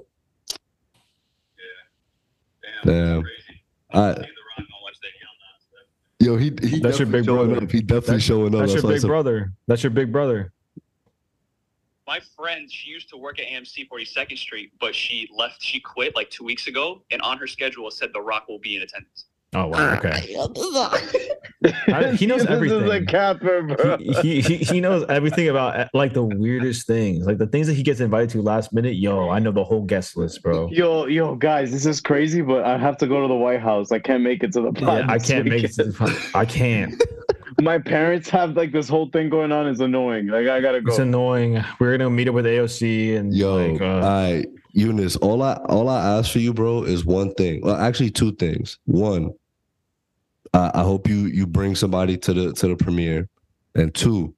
[2.84, 3.22] Damn.
[3.22, 3.62] Crazy.
[3.92, 4.26] I, See The Rock
[4.58, 5.08] on Wednesday.
[6.20, 7.64] Yeah, yo, he, he That's your definitely big showing brother.
[7.64, 7.72] up.
[7.72, 8.60] He definitely That's- showing up.
[8.60, 9.52] That's your why I big said- brother.
[9.66, 10.52] That's your big brother.
[12.06, 15.60] My friend, she used to work at AMC 42nd Street, but she left.
[15.62, 18.58] She quit like two weeks ago, and on her schedule it said The Rock will
[18.60, 19.26] be in attendance.
[19.54, 19.94] Oh wow.
[19.96, 20.36] Okay.
[21.88, 22.84] I- he knows this everything.
[22.84, 23.96] is a capper, bro.
[23.96, 27.82] he, he he knows everything about like the weirdest things, like the things that he
[27.82, 28.96] gets invited to last minute.
[28.96, 30.68] Yo, I know the whole guest list, bro.
[30.70, 33.90] Yo, yo, guys, this is crazy, but I have to go to the White House.
[33.90, 34.98] I can't make it to the pod.
[35.06, 35.72] Yeah, I can't make it.
[35.74, 35.94] To weekend.
[36.10, 37.02] the, I can't.
[37.60, 39.66] My parents have like this whole thing going on.
[39.66, 40.28] It's annoying.
[40.28, 40.90] Like I gotta go.
[40.90, 41.64] It's annoying.
[41.80, 44.44] We're gonna meet up with AOC and Yo, like, uh, I
[44.78, 47.60] Eunice, all I all I ask for you, bro, is one thing.
[47.62, 48.78] Well, actually, two things.
[48.84, 49.30] One,
[50.54, 53.28] I, I hope you you bring somebody to the to the premiere,
[53.74, 54.34] and two,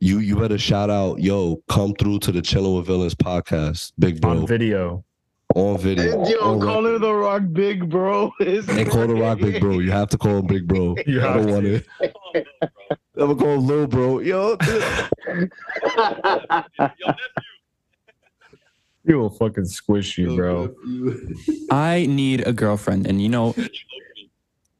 [0.00, 4.20] you you better shout out, yo, come through to the Chillin' with Villains podcast, big
[4.20, 5.04] bro, on video.
[5.54, 6.92] on video, Yo, on call record.
[6.92, 8.32] her the Rock Big Bro.
[8.40, 9.80] It's and call the Rock Big Bro.
[9.80, 10.96] You have to call him Big Bro.
[11.06, 11.74] You I have don't want to.
[11.74, 11.86] it.
[13.20, 14.20] I'm gonna call him Lil Bro.
[14.20, 14.56] Yo,
[19.08, 20.74] He will fucking squish you, bro.
[21.70, 23.54] I need a girlfriend, and you know,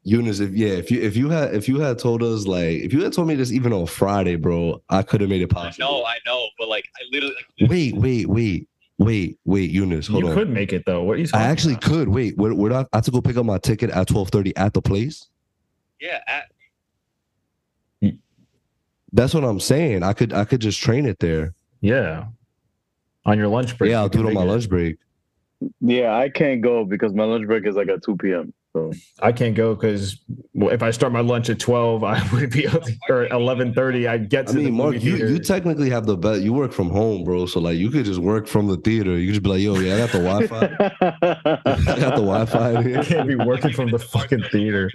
[0.03, 2.93] Eunice, if yeah, if you if you had if you had told us like if
[2.93, 5.63] you had told me this even on Friday, bro, I could have made it I
[5.65, 5.87] possible.
[5.87, 7.33] know, I know, but like I literally.
[7.59, 10.35] Like, Wait, wait, wait, wait, wait, Eunice, hold You on.
[10.35, 11.01] could make it though.
[11.01, 11.25] What are you?
[11.25, 11.43] Saying?
[11.43, 11.83] I actually about?
[11.85, 12.09] could.
[12.09, 14.29] Wait, where, where do I, I have to go pick up my ticket at twelve
[14.29, 15.25] thirty at the place?
[15.99, 18.11] yeah, at,
[19.11, 20.03] That's what I'm saying.
[20.03, 21.55] I could I could just train it there.
[21.81, 22.25] Yeah.
[23.25, 23.91] On your lunch break.
[23.91, 24.97] yeah, I'll do it on my make lunch break.
[25.81, 28.53] yeah, I can't go because my lunch break is like at 2 p.m.
[28.73, 30.19] So I can't go because
[30.53, 34.07] well, if I start my lunch at twelve, I would be up or eleven thirty.
[34.07, 35.31] I'd get I to the mean, Mark, movie you, theater.
[35.31, 36.41] you technically have the best.
[36.41, 37.47] You work from home, bro.
[37.47, 39.17] So like, you could just work from the theater.
[39.17, 40.65] You could just be like, "Yo, yeah, I got the Wi-Fi."
[41.65, 44.91] I got the Wi-Fi in I can't be working from the fucking theater.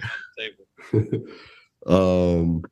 [1.85, 2.63] Um,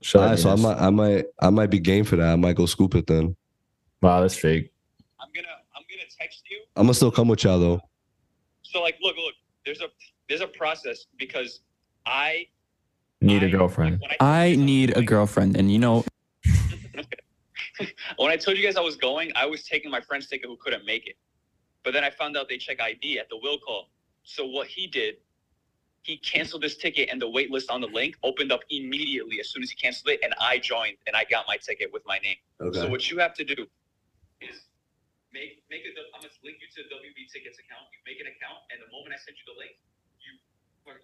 [0.00, 2.28] Shut all up, right, so I might, I might, I might be game for that.
[2.32, 3.34] I might go scoop it then.
[4.00, 4.70] Wow, that's fake.
[5.20, 6.60] I'm gonna I'm gonna text you.
[6.76, 7.80] I'm gonna still come with y'all though.
[8.62, 9.34] So like, look, look.
[9.64, 9.88] There's a
[10.28, 11.60] there's a process because
[12.06, 12.46] I
[13.20, 14.00] Need a I- girlfriend.
[14.00, 16.04] when I told you need a girlfriend, and you know,
[18.16, 20.56] when I told you guys I was going, I was taking my friend's ticket who
[20.56, 21.16] couldn't make it.
[21.84, 23.88] But then I found out they check ID at the will call.
[24.22, 25.16] So what he did,
[26.02, 29.50] he canceled his ticket and the wait list on the link opened up immediately as
[29.50, 32.18] soon as he canceled it, and I joined and I got my ticket with my
[32.18, 32.36] name.
[32.60, 32.78] Okay.
[32.80, 33.66] So what you have to do
[34.40, 34.64] is
[35.34, 35.90] make make a.
[36.14, 37.86] I'm gonna link you to the WB Tickets account.
[37.92, 39.74] You make an account, and the moment I send you the link,
[40.22, 40.32] you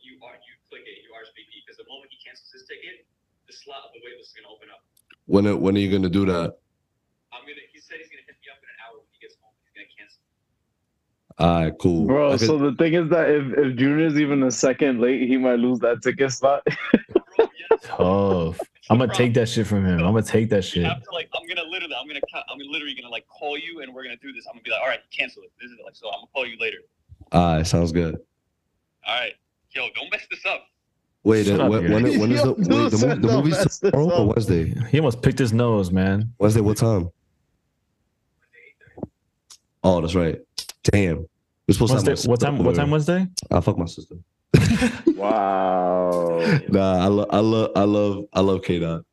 [0.03, 1.05] you are you click it.
[1.05, 3.05] You RSVP because the moment he cancels his ticket,
[3.51, 4.83] the slot of the waitlist is gonna open up.
[5.27, 6.57] When, are- when are you gonna do that?
[7.33, 7.65] I'm gonna.
[7.73, 9.53] He said he's gonna hit me up in an hour when he gets home.
[9.67, 10.21] He's gonna cancel.
[11.37, 12.07] All right, cool.
[12.07, 15.01] Bro, I could- so the thing is that if, if Junior is even a second
[15.01, 16.63] late, he might lose that ticket slot.
[17.69, 17.79] Bro.
[18.53, 18.61] Tough.
[18.91, 19.99] I'm gonna take that shit from him.
[20.01, 20.85] I'm gonna take that shit.
[20.85, 21.29] have to like.
[21.35, 21.95] I'm gonna literally.
[21.99, 22.21] I'm gonna.
[22.51, 24.47] I'm literally gonna like call you, and we're gonna do this.
[24.47, 25.53] I'm gonna be like, all right, cancel it.
[25.61, 25.97] This is like.
[25.97, 26.79] So I'm gonna call you later.
[27.33, 28.17] all right, sounds good.
[29.07, 29.33] All right.
[29.75, 30.67] Yo, don't mess this up.
[31.25, 34.11] Wait, Shut uh, up, when, when, when is the, Yo, wait, the, the movie's tomorrow
[34.11, 34.27] or.
[34.29, 34.75] Wednesday?
[34.91, 36.33] He almost picked his nose, man.
[36.39, 37.11] Wednesday, what time?
[39.83, 40.39] Oh, that's right.
[40.85, 41.27] Damn.
[41.67, 42.59] We're supposed Wednesday, to have my what time?
[42.59, 43.27] What time Wednesday?
[43.51, 44.17] I fuck my sister.
[45.17, 46.41] wow.
[46.69, 49.05] Nah, I love, I love, I love, I love K Dot.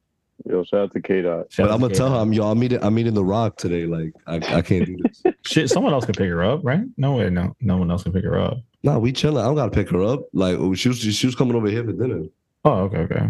[0.50, 1.48] Yo, shout out to K Dot.
[1.58, 2.22] But I'm to gonna tell her Kate.
[2.22, 2.50] I'm yo.
[2.50, 2.84] I'm meeting.
[2.84, 3.86] I'm meeting the Rock today.
[3.86, 5.24] Like I, I can't do this.
[5.46, 6.82] Shit, someone else can pick her up, right?
[6.98, 8.58] No way, no, no one else can pick her up.
[8.84, 9.44] nah, we chilling.
[9.44, 10.22] I don't gotta pick her up.
[10.34, 12.24] Like oh, she was, she was coming over here for dinner.
[12.66, 13.30] Oh, okay, okay.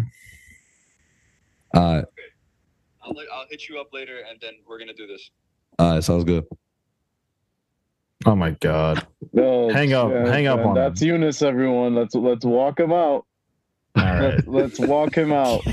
[1.74, 2.04] All right,
[3.02, 5.30] I'll, I'll hit you up later, and then we're gonna do this.
[5.78, 6.44] all right, sounds good.
[8.26, 9.06] Oh my god.
[9.32, 11.94] No, Hang up- yeah, hang up on That's Eunice, everyone.
[11.94, 13.24] Let's let's walk him out.
[13.96, 14.20] All right.
[14.46, 15.62] Let's, let's walk him out.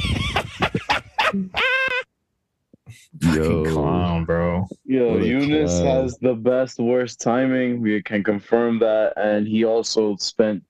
[3.21, 3.63] Fucking Yo.
[3.73, 4.67] clown, bro.
[4.85, 5.85] Yo, What Eunice clown.
[6.03, 7.81] has the best worst timing.
[7.81, 10.63] We can confirm that, and he also spent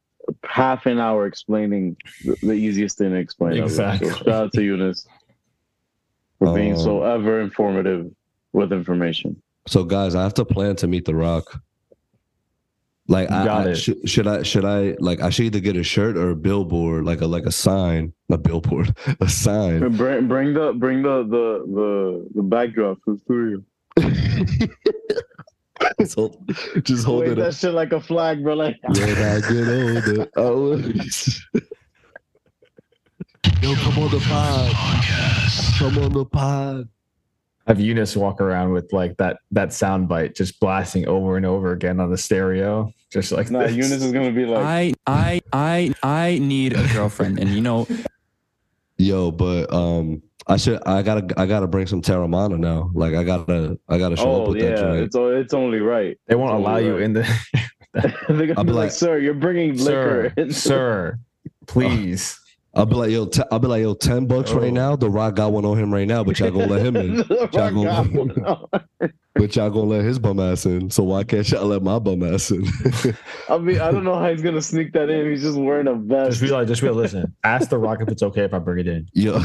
[0.43, 3.53] half an hour explaining the, the easiest thing to explain.
[3.53, 3.63] ever.
[3.63, 4.09] Exactly.
[4.09, 5.07] So shout out to Eunice
[6.39, 8.11] for being so Um, ever informative
[8.53, 9.41] with information.
[9.67, 11.61] So guys, I have to plan to meet the Rock.
[13.09, 13.75] Like, I, Got I- it.
[13.75, 14.43] should, should I?
[14.43, 14.95] Should I?
[14.99, 18.13] Like, I should either get a shirt or a billboard, like a like a sign,
[18.29, 19.79] a billboard, a sign.
[19.97, 23.63] Bring, bring the bring the the the, the backdrop to the studio.
[25.99, 26.37] just hold,
[26.83, 27.53] just hold Wave it that up.
[27.55, 28.53] shit like a flag, bro.
[28.53, 30.79] Like When I get older, I will-
[33.61, 34.71] Yo, come on the pod.
[35.79, 36.87] Come on the pod.
[37.69, 41.71] Have Eunice walk around with like that that sound bite just blasting over and over
[41.71, 43.71] again on the stereo, just like nah, this.
[43.73, 47.87] Eunice is gonna be like, I, I, I, I need a girlfriend, and you know,
[48.99, 50.81] Yo, but um, I should.
[50.85, 51.25] I gotta.
[51.39, 52.91] I gotta bring some Teremana now.
[52.93, 53.79] Like, I gotta.
[53.87, 55.03] I gotta show up oh with that yeah, joint.
[55.05, 56.17] it's it's only right.
[56.27, 57.03] They won't Totally allow you right.
[57.03, 57.39] in the.
[57.93, 59.83] They're gonna I'll be be like, like, sir, you're bringing liquor.
[59.85, 61.19] sir, into- sir,
[61.67, 62.38] please.
[62.75, 64.59] I'll be like, yo, t- I'll be like, yo, ten bucks Oh.
[64.59, 64.95] right now.
[64.95, 67.15] The Rock got one on him right now, but y'all gonna let him in.
[67.17, 68.35] The Y'all gonna-
[68.69, 68.83] got.
[69.35, 70.89] But y'all gonna let his bum ass in.
[70.89, 72.65] So why can't y'all let my bum ass in?
[73.49, 75.29] I mean, I don't know how he's gonna sneak that in.
[75.31, 76.31] He's just wearing a vest.
[76.31, 77.35] Just be like, just be like, listen.
[77.43, 79.07] Ask the Rock if it's okay if I bring it in.
[79.13, 79.41] yo,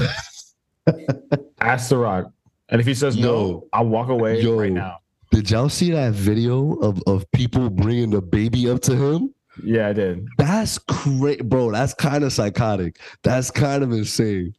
[1.60, 2.30] Ask the Rock,
[2.68, 4.58] and if he says no, I'll walk away Yo.
[4.58, 4.98] right now.
[5.30, 9.34] did y'all see that video of of people bringing the baby up to him?
[9.62, 10.27] Yeah, I did.
[10.38, 11.71] That's great, bro.
[11.71, 12.99] That's kind of psychotic.
[13.23, 14.55] That's kind of insane.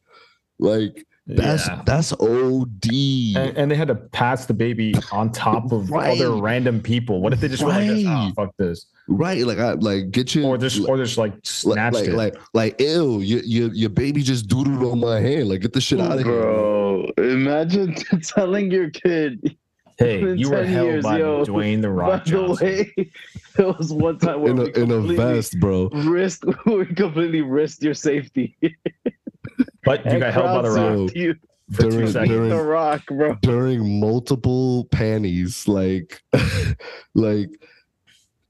[0.59, 1.81] Like that's yeah.
[1.85, 2.85] that's OD.
[3.35, 6.19] And, and they had to pass the baby on top of Right.
[6.21, 7.19] other random people.
[7.21, 8.33] What if they just were like, oh, Right.
[8.35, 9.45] fuck this, right?
[9.45, 12.13] Like I like get you, or just or just like like snatched like, it.
[12.15, 15.49] like like ew, your, your your baby just doodled on my hand.
[15.49, 16.25] Like get the shit out of here.
[16.25, 19.57] Bro, imagine telling your kid.
[19.97, 23.11] Hey, you were held years, by yo, Dwayne the Rock By Rock the way,
[23.55, 25.89] there was one time where In a we in a vest, bro.
[25.89, 28.57] risked, we completely risked your safety.
[29.83, 31.35] But you And got held by the Rock you.
[31.71, 32.29] for during- seconds.
[32.29, 33.35] during- The rock, bro.
[33.41, 35.67] during multiple panties.
[35.67, 36.21] Like,
[37.13, 37.49] like,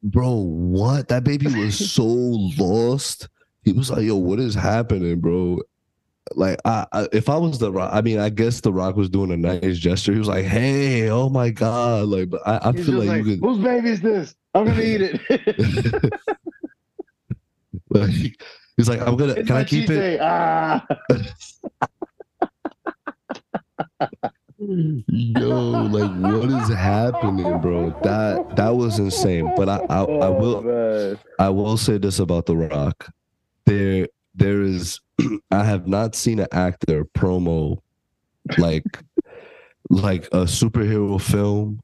[0.03, 1.07] bro, what?
[1.09, 3.27] That baby was so lost.
[3.63, 5.59] He was like, "Yo, what is happening, bro?"
[6.33, 9.09] Like, I, I if I was the Rock, I mean, I guess the Rock was
[9.09, 10.11] doing a nice gesture.
[10.11, 13.37] He was like, "Hey, oh my god!" Like, but I, I feel like, like, you
[13.37, 13.39] could.
[13.39, 14.35] whose baby is this?
[14.55, 16.13] I'm gonna eat it.
[17.89, 18.43] like,
[18.75, 19.33] he's like, "I'm gonna.
[19.33, 20.19] it's can I keep it?" day.
[20.19, 20.83] Ah.
[24.57, 27.89] Yo, like what is happening, bro?
[28.03, 29.51] That that was insane.
[29.55, 31.17] But I I, I will Oh.
[31.39, 33.13] I will say this about The Rock.
[33.65, 34.99] There there is
[35.55, 37.79] I have not seen an actor promo
[38.57, 38.85] like
[39.89, 41.79] like a superhero film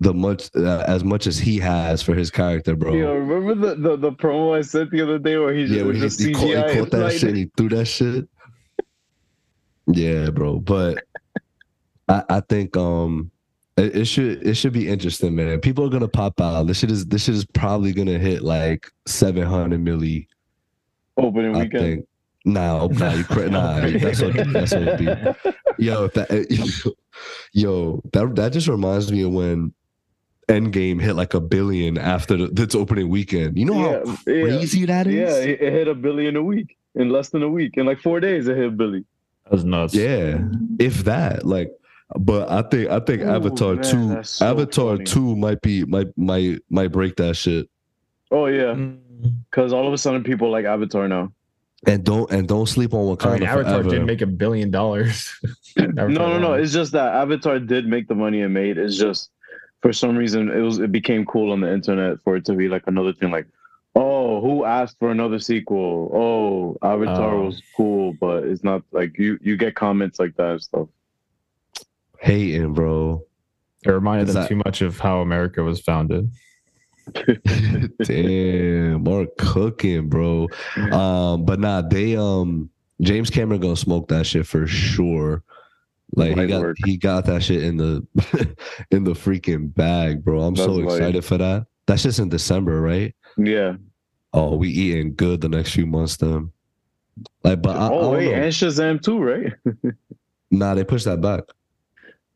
[0.00, 2.92] the much uh, as much as he has for his character, bro.
[2.92, 5.82] Yo, remember the, the, the promo I sent the other day where he just, yeah,
[5.84, 8.28] when he, just he, caught, he caught that shit, he threw that shit.
[9.86, 10.58] Yeah, bro.
[10.58, 11.04] But
[12.08, 13.30] I, I think um
[13.76, 15.60] it, it should it should be interesting, man.
[15.60, 16.66] People are gonna pop out.
[16.66, 20.26] This shit is this shit is probably gonna hit like seven hundred milli.
[21.16, 21.82] opening I weekend.
[21.82, 22.08] think.
[22.44, 23.80] Nah, nah, you cra- nah.
[23.80, 25.84] That's what that's what it'd be.
[25.84, 26.94] Yo, that,
[27.52, 29.72] yo, that that just reminds me of when
[30.48, 33.58] Endgame hit like a billion after the, its opening weekend.
[33.58, 35.14] You know how yeah, yeah, crazy that is?
[35.14, 37.78] yeah, it, it hit a billion a week in less than a week.
[37.78, 39.06] In like four days, it hit a billion.
[39.44, 39.94] That's was nuts.
[39.94, 40.38] Yeah,
[40.78, 41.70] if that, like,
[42.18, 45.04] but I think I think Ooh, Avatar man, two, so Avatar funny.
[45.04, 47.68] two might be might might might break that shit.
[48.30, 48.98] Oh yeah, Mm.
[49.50, 51.32] because all of a sudden people like Avatar now.
[51.86, 53.90] And don't and don't sleep on I Wakanda mean, Avatar forever.
[53.90, 55.32] did make a billion dollars.
[55.76, 56.52] No, no, no.
[56.54, 58.78] It's just that Avatar did make the money it made.
[58.78, 59.30] It's just
[59.82, 62.68] for some reason it was it became cool on the internet for it to be
[62.68, 63.32] like another thing.
[63.32, 63.48] Like,
[63.96, 66.10] oh, who asked for another sequel?
[66.14, 67.46] Oh, Avatar Oh.
[67.46, 70.88] was cool, but it's not like you you get comments like that and stuff.
[72.20, 73.24] hating, bro.
[73.84, 76.30] It reminded Is them that- too much of how America was founded.
[78.04, 80.48] Damn, more cooking, bro.
[80.76, 85.42] Um, but nah, they um James Cameron gonna smoke that shit for sure.
[86.16, 88.06] Like he got he got that shit in the
[88.90, 90.42] in the freaking bag, bro.
[90.42, 90.96] I'm so That's light.
[90.96, 91.66] excited for that.
[91.86, 93.14] That's just in December, right?
[93.36, 93.76] Yeah.
[94.32, 96.50] Oh, we eating good the next few months then.
[97.42, 98.42] Like, but I, I oh don't wait, know.
[98.42, 99.52] and Shazam too, right?
[100.50, 101.44] nah, they pushed that back.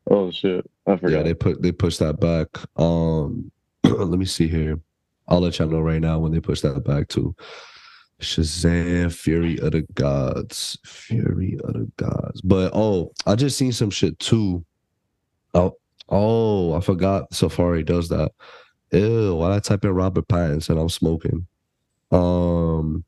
[0.09, 1.17] Oh shit, I forgot.
[1.17, 2.47] Yeah, they put they pushed that back.
[2.75, 3.51] Um,
[3.97, 4.79] let me see here.
[5.27, 7.35] I'll let y'all know right now when they push that back to
[8.19, 12.41] Shazam, Fury of the Gods, Fury of the Gods.
[12.41, 14.65] But oh, I just seen some shit too.
[15.53, 15.75] Oh,
[16.09, 18.31] oh, I forgot Safari does that.
[18.91, 20.81] Ew, why I type in Robert Pattinson?
[20.81, 21.45] I'm smoking.
[22.11, 23.03] Um,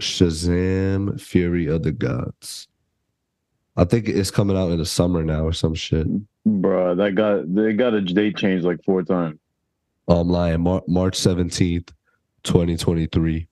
[0.00, 2.68] Shazam, Fury of the Gods.
[3.76, 6.06] I think it's coming out in the summer now or some shit.
[6.46, 9.38] Bruh, that got they got a date change like four times.
[10.08, 10.60] Oh, I'm lying.
[10.60, 11.88] Mar- March 17th,
[12.44, 13.48] 2023.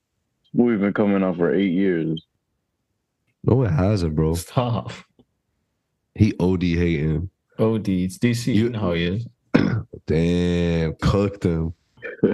[0.53, 2.25] We've been coming out for eight years.
[3.43, 4.35] No, it hasn't, bro.
[4.35, 4.93] Stop.
[6.15, 7.29] He OD hating.
[7.59, 7.89] OD.
[7.89, 8.55] It's DC.
[8.55, 9.27] You- You know how he is.
[10.07, 11.75] Damn, cooked him.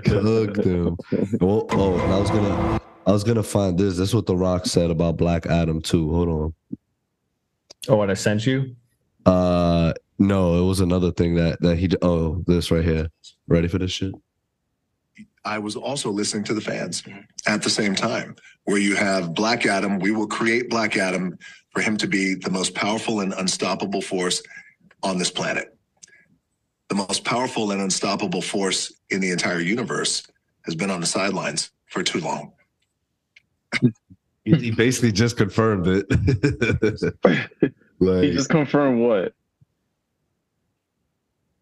[0.04, 0.96] Cooked him.
[1.40, 3.96] Oh, oh, I was gonna I was gonna find this.
[3.96, 6.10] That's what The Rock said about Black Adam too.
[6.12, 6.54] Hold on.
[7.88, 8.74] Oh, what I sent you?
[9.26, 13.08] Uh no, it was another thing that that he oh, this right here.
[13.48, 14.12] Ready for this shit?
[15.46, 17.02] I was also listening to the fans
[17.46, 19.98] at the same time, where you have Black Adam.
[19.98, 21.38] We will create Black Adam
[21.70, 24.42] for him to be the most powerful and unstoppable force
[25.02, 25.74] on this planet.
[26.90, 30.26] The most powerful and unstoppable force in the entire universe
[30.66, 32.52] has been on the sidelines for too long.
[33.80, 33.90] He,
[34.44, 36.06] he basically just confirmed it.
[37.24, 37.72] like,
[38.22, 39.34] He just confirmed what?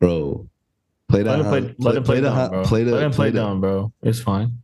[0.01, 0.49] Bro,
[1.09, 1.31] play that.
[1.31, 1.61] Let him play.
[1.63, 2.65] hand- Let him play, the down, hand- bro.
[2.65, 2.93] Play the.
[2.93, 3.93] let him play the- down, bro.
[4.03, 4.59] It's fine.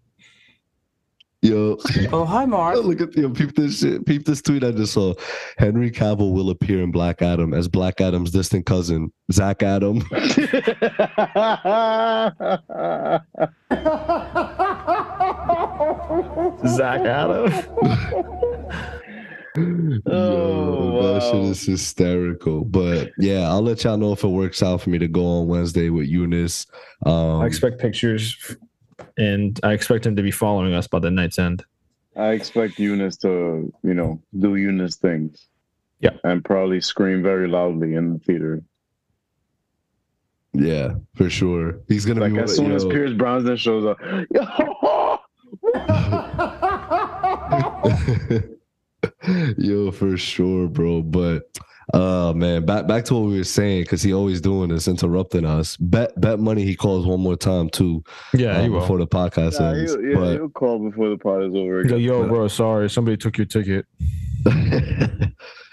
[1.42, 1.76] Yo,
[2.12, 2.76] Oh, hi, Mark.
[2.82, 4.06] look at yo, peep this shit.
[4.06, 5.12] Peep this tweet I just saw.
[5.58, 9.98] Henry Cavill will appear in Black Adam as Black Adam's distant cousin, Zach Adam.
[16.66, 17.52] Zach Adam.
[19.56, 22.64] Yo, Oh, that shit is hysterical.
[22.64, 25.46] But yeah, I'll let y'all know if it works out for me to go on
[25.46, 26.66] Wednesday with Eunice.
[27.06, 28.56] Um, I expect pictures,
[29.16, 31.64] and I expect him to be following us by the night's end.
[32.16, 35.46] I expect Eunice to, you know, do Eunice things.
[36.00, 36.16] Yeah.
[36.24, 38.62] And probably scream very loudly in the theater.
[40.52, 41.78] yeah, for sure.
[41.88, 42.90] He's gonna Like be as soon as yo.
[42.90, 43.98] Pierce Brosnan shows up,
[49.58, 51.02] Yo, for sure, bro.
[51.02, 51.44] But
[51.92, 55.44] uh man, back back to what we were saying, because he always doing this, interrupting
[55.44, 55.76] us.
[55.76, 58.02] Bet bet money he calls one more time too.
[58.32, 59.92] Yeah, um, before the podcast Nah, ends.
[59.92, 61.82] he'll, yeah, but he'll call before the pod is over.
[61.82, 62.00] He's like, Again.
[62.00, 63.84] yo, bro, sorry, somebody took your ticket.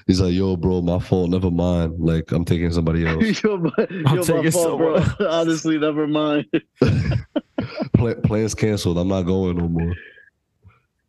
[0.08, 1.96] he's like, yo, bro, my fault, never mind.
[2.00, 3.42] Like, I'm taking somebody else.
[3.44, 5.04] yo, my, yo, my taking fault, bro.
[5.30, 6.46] Honestly, never mind.
[7.94, 8.98] Pla- plans canceled.
[8.98, 9.94] I'm not going no more.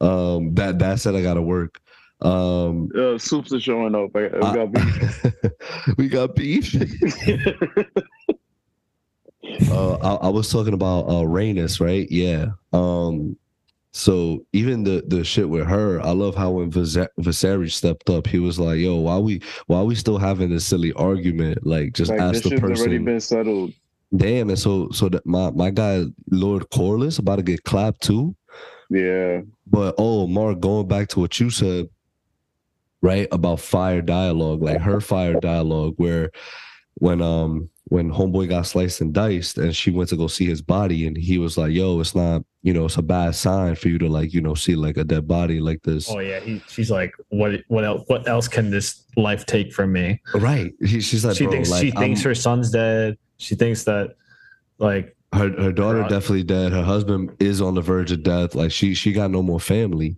[0.00, 1.80] Um, that that said, I gotta work.
[2.22, 4.10] Um, Uh, soups are showing up.
[4.14, 5.26] I, we got beef.
[5.98, 6.74] we got beef.
[9.70, 12.10] uh, I, I was talking about uh Rhaenys, right?
[12.10, 12.48] Yeah.
[12.72, 13.36] Um,
[13.92, 18.38] so even the the shit with her, I love how when Viserys stepped up, he
[18.38, 21.66] was like, "Yo, why we why we still having this silly argument?
[21.66, 23.72] Like, just like ask the shit's already person." been settled.
[24.16, 28.34] Damn, and so so that my my guy Lord Corlys about to get clapped too.
[28.88, 29.42] Yeah.
[29.66, 31.88] But oh, Mark, going back to what you said,
[33.02, 36.30] right about fire dialogue, like her fire dialogue, where
[36.94, 40.62] when um when homeboy got sliced and diced, and she went to go see his
[40.62, 43.88] body, and he was like, "Yo, it's not, you know, it's a bad sign for
[43.88, 46.62] you to like, you know, see like a dead body like this." Oh yeah, he,
[46.68, 50.20] she's like, what what else what else can this life take from me?
[50.34, 50.72] Right?
[50.80, 53.18] He, she's like, she "Bro, thinks like, she thinks I'm- her son's dead.
[53.36, 54.14] She thinks that
[54.78, 56.72] like her her daughter definitely dead.
[56.72, 58.54] Her husband is on the verge of death.
[58.54, 60.16] Like she she got no more family.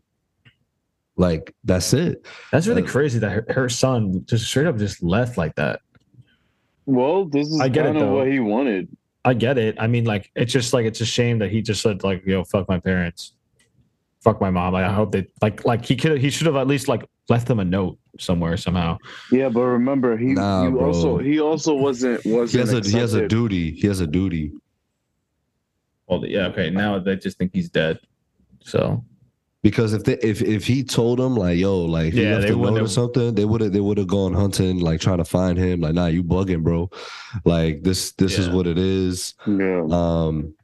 [1.17, 2.27] Like that's it.
[2.51, 5.81] that's really Uh, crazy that her, her son just straight up just left like that.
[6.87, 8.15] Well, this is I get it, of though.
[8.17, 8.89] what he wanted.
[9.25, 9.77] I get it.
[9.79, 12.45] I mean, like it's just like it's a shame that he just said like, "Yo,
[12.45, 13.33] fuck my parents,
[14.23, 16.67] fuck my mom." Like, I hope they like like he could he should have at
[16.67, 18.99] least like left them a note somewhere somehow.
[19.33, 20.87] Yeah, but remember, he Nah, you bro.
[20.89, 23.71] also he also wasn't wasn't has a he has a duty.
[23.71, 24.53] He has a duty.
[26.07, 26.69] Well, yeah, okay.
[26.71, 27.99] Now they just think he's dead.
[28.61, 29.03] So
[29.65, 32.43] Because if they if if he told them like yo like if he Yeah, left
[32.49, 35.17] they a note or something, they would have they would have gone hunting like trying
[35.19, 35.81] to find him.
[35.81, 36.91] Like nah, you bugging, bro.
[37.47, 39.35] Like this this is what it is.
[39.47, 39.87] Yeah.
[39.91, 40.55] Um,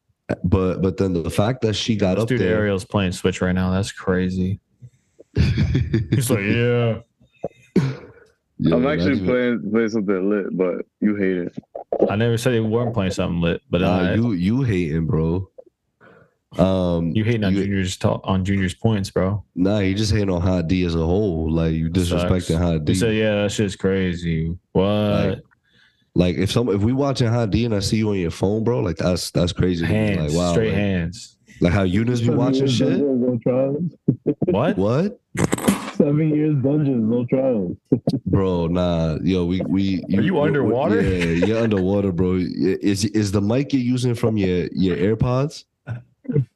[0.44, 3.40] but but then the fact that she got this up dude there, Ariel's playing Switch
[3.40, 3.70] right now.
[3.70, 4.60] That's crazy.
[5.34, 6.98] He's like, yeah.
[8.58, 11.58] Yeah, I'm actually imagine- playing playing something lit, but you hate it.
[12.10, 15.48] I never said they weren't playing something lit, but Nah, uh, you you hating, bro.
[16.58, 19.44] Um, you hating on you- Junior's talk, on Junior's points, bro.
[19.54, 21.50] Nah, you just hating on Hot D as a whole.
[21.50, 22.58] Like you disrespecting Sucks.
[22.62, 22.94] Hot You D.
[22.94, 24.56] said, yeah, that shit's crazy.
[24.72, 24.84] What?
[24.84, 25.38] Like,
[26.16, 28.64] Like if some if we watching Hot D and I see you on your phone,
[28.64, 29.86] bro, like that's that's crazy.
[29.86, 31.36] hands, Like wow, straight like, hands.
[31.60, 32.98] like how Eunice be watching shit.
[32.98, 33.38] No.
[34.46, 34.76] What?
[34.76, 35.20] What,
[35.94, 37.76] Seven years dungeons, no trials.
[38.26, 38.66] bro?
[38.66, 40.02] Nah, yo, we we.
[40.16, 41.00] Are you we- underwater?
[41.00, 42.38] Yeah, you're underwater, bro.
[42.40, 45.64] Is is the mic you're using from your your AirPods?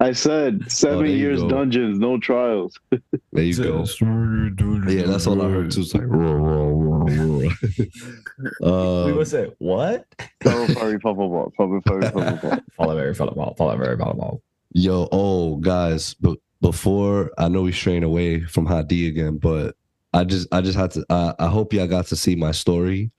[0.04, 1.48] I said seven Oh, years go.
[1.48, 2.78] dungeons, no trials.
[3.32, 3.84] There you go.
[4.86, 5.80] Yeah, that's all I heard too.
[5.80, 7.50] It's like, roar, roar, roar, roar.
[8.60, 10.06] we um, would say what?
[10.42, 12.60] Furry, furry, furry, furry, furry, furry, furry, furry.
[12.76, 14.42] Follow very, follow ball, follow very, follow ball.
[14.74, 19.74] Yo, oh guys, but before I know we straying away from Hot D again, but
[20.12, 23.10] I just I just had to I, I hope y'all got to see my story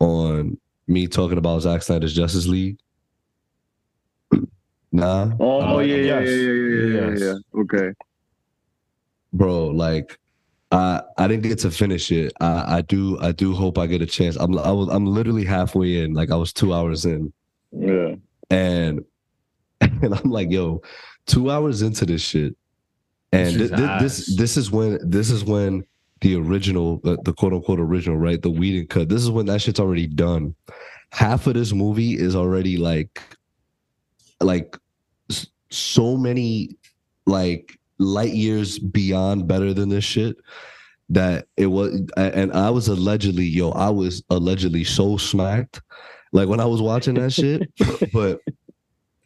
[0.00, 2.78] on me talking about Zack Snyder's Justice League.
[4.92, 6.28] Nah, Oh Uh, yeah, yeah, yes.
[6.28, 7.20] yeah, yeah, yeah, yeah, Yes.
[7.20, 7.60] yeah.
[7.60, 7.92] Okay.
[9.32, 10.18] bro, like
[10.70, 12.32] I I didn't get to finish it.
[12.40, 14.36] I I do I do hope I get a chance.
[14.36, 17.32] I'm I was I'm literally halfway in, like I was two hours in.
[17.72, 18.16] Yeah.
[18.50, 19.04] and
[19.80, 20.82] and I'm like, yo,
[21.26, 22.54] two hours into this shit,
[23.32, 25.84] and This thi- this this is when this is when
[26.20, 29.08] the original, the, the quote unquote original, right, the Whedon cut.
[29.08, 30.54] This is when that shit's already done.
[31.10, 33.20] Half of this movie is already like,
[34.40, 34.81] like, s-
[35.72, 36.76] so many,
[37.26, 40.36] like light years beyond better than this shit.
[41.08, 45.82] That it was, and I was allegedly, yo, I was allegedly so smacked,
[46.32, 47.70] like when I was watching that shit
[48.12, 48.40] but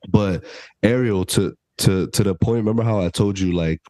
[0.08, 0.44] but
[0.82, 2.58] Ariel to to to the point.
[2.58, 3.80] Remember how I told you like,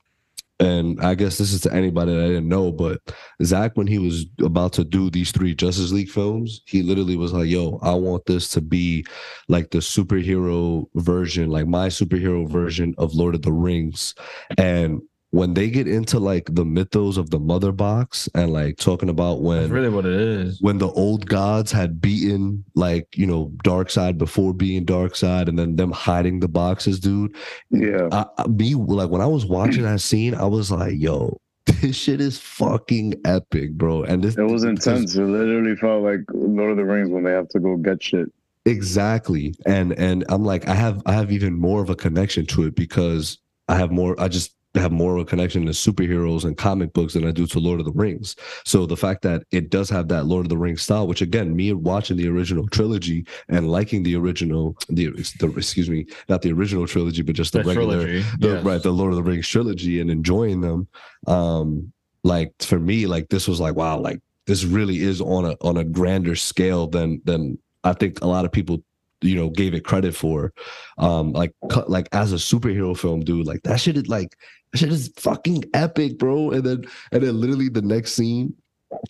[0.59, 3.01] and I guess this is to anybody that I didn't know, but
[3.43, 7.33] Zack when he was about to do these three Justice League films, he literally was
[7.33, 9.05] like, "Yo, I want this to be
[9.49, 14.15] like the superhero version, like my superhero version of Lord of the Rings,"
[14.57, 19.09] and when they get into like the mythos of the mother box and like talking
[19.09, 20.61] about when That's really what it is.
[20.63, 25.77] when the old gods had beaten like you know Darkseid before being Darkseid and then
[25.77, 27.35] them hiding the boxes dude
[27.71, 28.09] Yeah.
[28.13, 31.97] I, I me like when i was watching that scene i was like yo this
[31.97, 35.17] shit is fucking epic bro and this It was because- intense.
[35.17, 38.31] It literally felt like Lord of the Rings when they have to go get shit.
[38.65, 42.63] exactly and and i'm like i have i have even more of a connection to
[42.65, 46.57] it because i have more i just have more of a connection to superheroes and
[46.57, 49.71] comic books than i do to lord of the rings so the fact that it
[49.71, 53.27] does have that lord of the rings style which again me watching the original trilogy
[53.49, 55.09] and liking the original the,
[55.39, 58.25] the excuse me not the original trilogy but just the, The regular trilogy.
[58.39, 58.65] the yes.
[58.65, 60.89] right the Lord of the Rings trilogy and enjoying them.
[61.27, 61.93] Um,
[62.25, 65.77] like for me, like this was like wow, like this really is on a on
[65.77, 68.83] a grander scale than than I think a lot of people
[69.23, 70.53] you know gave it credit for
[70.99, 71.53] um like
[71.89, 74.37] like as a superhero film dude like that shit is like
[74.73, 76.51] that shit is fucking epic bro.
[76.51, 78.55] And then and then literally the next scene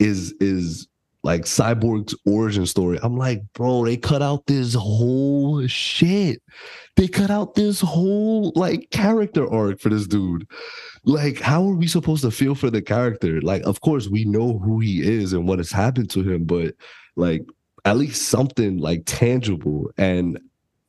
[0.00, 0.88] is is
[1.22, 2.98] like cyborg's origin story.
[3.02, 6.42] I'm like bro they cut out this whole shit.
[6.96, 10.46] They cut out this whole like character arc for this dude.
[11.04, 13.40] Like how are we supposed to feel for the character?
[13.40, 16.74] Like of course we know who he is and what has happened to him but
[17.16, 17.42] like
[17.86, 20.38] at least something like tangible and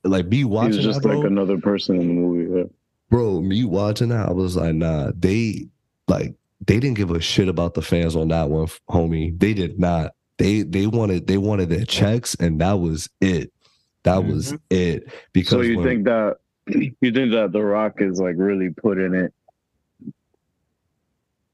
[0.04, 2.60] like me He watching was just that, bro, like another person in the movie.
[2.60, 2.64] Yeah.
[3.10, 5.68] bro me watching that i was like nah they
[6.08, 6.34] like
[6.66, 10.14] they didn't give a shit about the fans on that one homie they did not
[10.38, 13.52] they they wanted they wanted their checks and that was it
[14.04, 14.56] that was mm-hmm.
[14.70, 16.38] it because So you when- think that
[16.68, 19.34] you think that The Rock is like really putting it?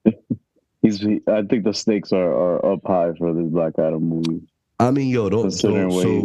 [0.82, 1.00] He's.
[1.00, 4.41] He, I think the stakes are, are up high for this Black Adam movie,
[4.88, 6.21] i mean yo don't so, considering what, he,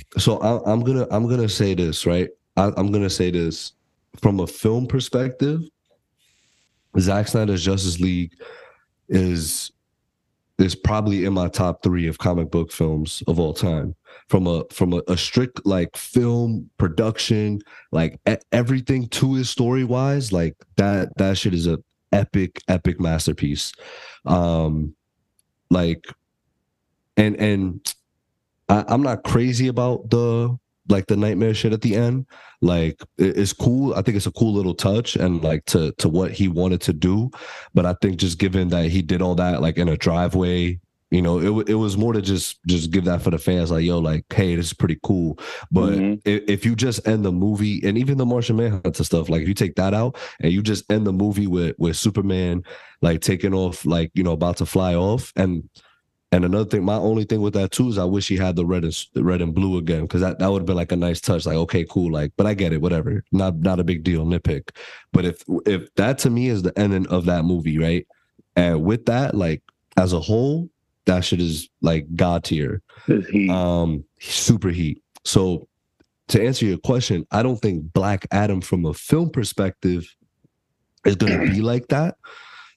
[0.18, 2.30] so so I, I'm gonna I'm gonna say this right.
[2.56, 3.72] I, I'm gonna say this
[4.20, 5.60] from a film perspective.
[6.98, 8.32] Zack Snyder's Justice League
[9.08, 9.70] is
[10.58, 13.94] is probably in my top three of comic book films of all time.
[14.28, 17.60] From a from a, a strict like film production,
[17.92, 21.78] like e- everything to his story wise, like that that shit is a
[22.12, 23.72] epic epic masterpiece.
[24.24, 24.94] Um,
[25.70, 26.06] like,
[27.16, 27.94] and and
[28.68, 30.56] I, I'm not crazy about the
[30.88, 32.26] like the nightmare shit at the end.
[32.60, 33.94] Like it- it's cool.
[33.94, 36.92] I think it's a cool little touch and like to to what he wanted to
[36.92, 37.30] do.
[37.74, 40.78] But I think just given that he did all that like in a driveway,
[41.10, 43.70] you know, it it was more to just just give that for the fans.
[43.70, 45.38] Like yo, like hey, this is pretty cool.
[45.70, 46.20] But Mhm.
[46.24, 49.48] if, if you just end the movie and even the Martian Manhunter stuff, like if
[49.48, 52.62] you take that out and you just end the movie with with Superman
[53.02, 55.68] like taking off, like you know, about to fly off, and
[56.34, 58.66] and another thing, my only thing with that too is I wish he had the
[58.66, 60.96] red and the red and blue again because that, that would have been like a
[60.96, 61.46] nice touch.
[61.46, 64.70] Like okay, cool, like but I get it, whatever, not not a big deal, nitpick.
[65.12, 68.06] But if if that to me is the ending of that movie, right?
[68.56, 69.62] And with that, like
[69.96, 70.68] as a whole,
[71.06, 72.82] that shit is like god tier
[73.50, 75.66] um super heat so
[76.28, 80.06] to answer your question i don't think black adam from a film perspective
[81.04, 82.16] is going to be like that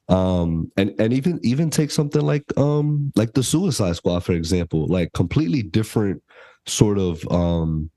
[0.10, 4.88] um and and even even take something like um like the suicide squad for example
[4.88, 6.22] like completely different
[6.66, 7.90] sort of um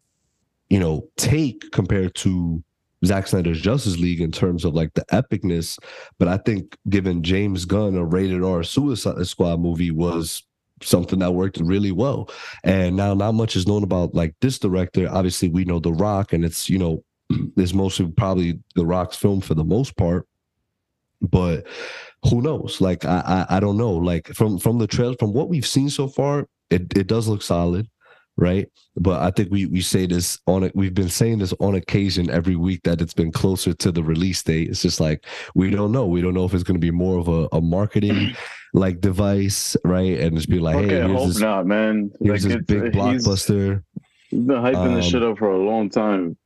[0.70, 2.62] you know take compared to
[3.04, 5.78] Zack Snyder's Justice League in terms of like the epicness,
[6.18, 10.42] but I think given James Gunn a rated R Suicide Squad movie was
[10.82, 12.30] something that worked really well.
[12.64, 15.08] And now not much is known about like this director.
[15.10, 17.02] Obviously, we know The Rock, and it's you know,
[17.56, 20.26] it's mostly probably The Rock's film for the most part.
[21.20, 21.66] But
[22.28, 22.80] who knows?
[22.80, 23.92] Like I, I I don't know.
[23.92, 27.42] Like from from the trail, from what we've seen so far, it, it does look
[27.42, 27.88] solid,
[28.36, 28.68] right?
[28.96, 30.72] But I think we we say this on it.
[30.74, 34.42] We've been saying this on occasion every week that it's been closer to the release
[34.42, 34.68] date.
[34.70, 36.06] It's just like we don't know.
[36.06, 38.34] We don't know if it's going to be more of a, a marketing
[38.72, 40.18] like device, right?
[40.20, 42.10] And just be like, okay, hey, I here's hope this, not, man.
[42.22, 43.82] here's this it's- big blockbuster.
[44.30, 46.36] He's been hyping this Um, shit up for a long time.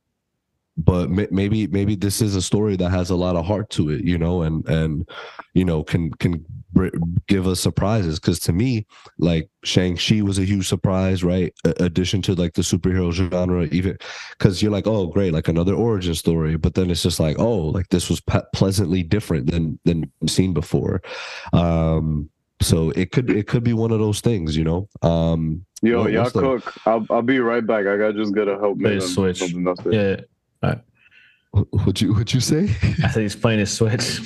[0.77, 3.89] But may- maybe maybe this is a story that has a lot of heart to
[3.89, 5.07] it you know and and
[5.53, 6.89] you know can can br-
[7.27, 8.85] give us surprises because to me
[9.17, 13.97] like shang-chi was a huge surprise right A- addition to like the superhero genre even
[14.37, 17.57] because you're like oh great like another origin story but then it's just like oh
[17.57, 21.01] like this was pe- pleasantly different than than seen before
[21.53, 22.29] um
[22.61, 26.31] so it could it could be one of those things you know um Yo, y'all
[26.31, 26.73] cook.
[26.87, 27.85] I'll I'll be right back.
[27.85, 28.99] I got just gotta help me.
[28.99, 29.37] Switch.
[29.37, 29.67] Something
[30.69, 30.79] else.
[31.53, 32.63] Yeah, what you what you say
[33.01, 34.19] I think he's playing his Switch.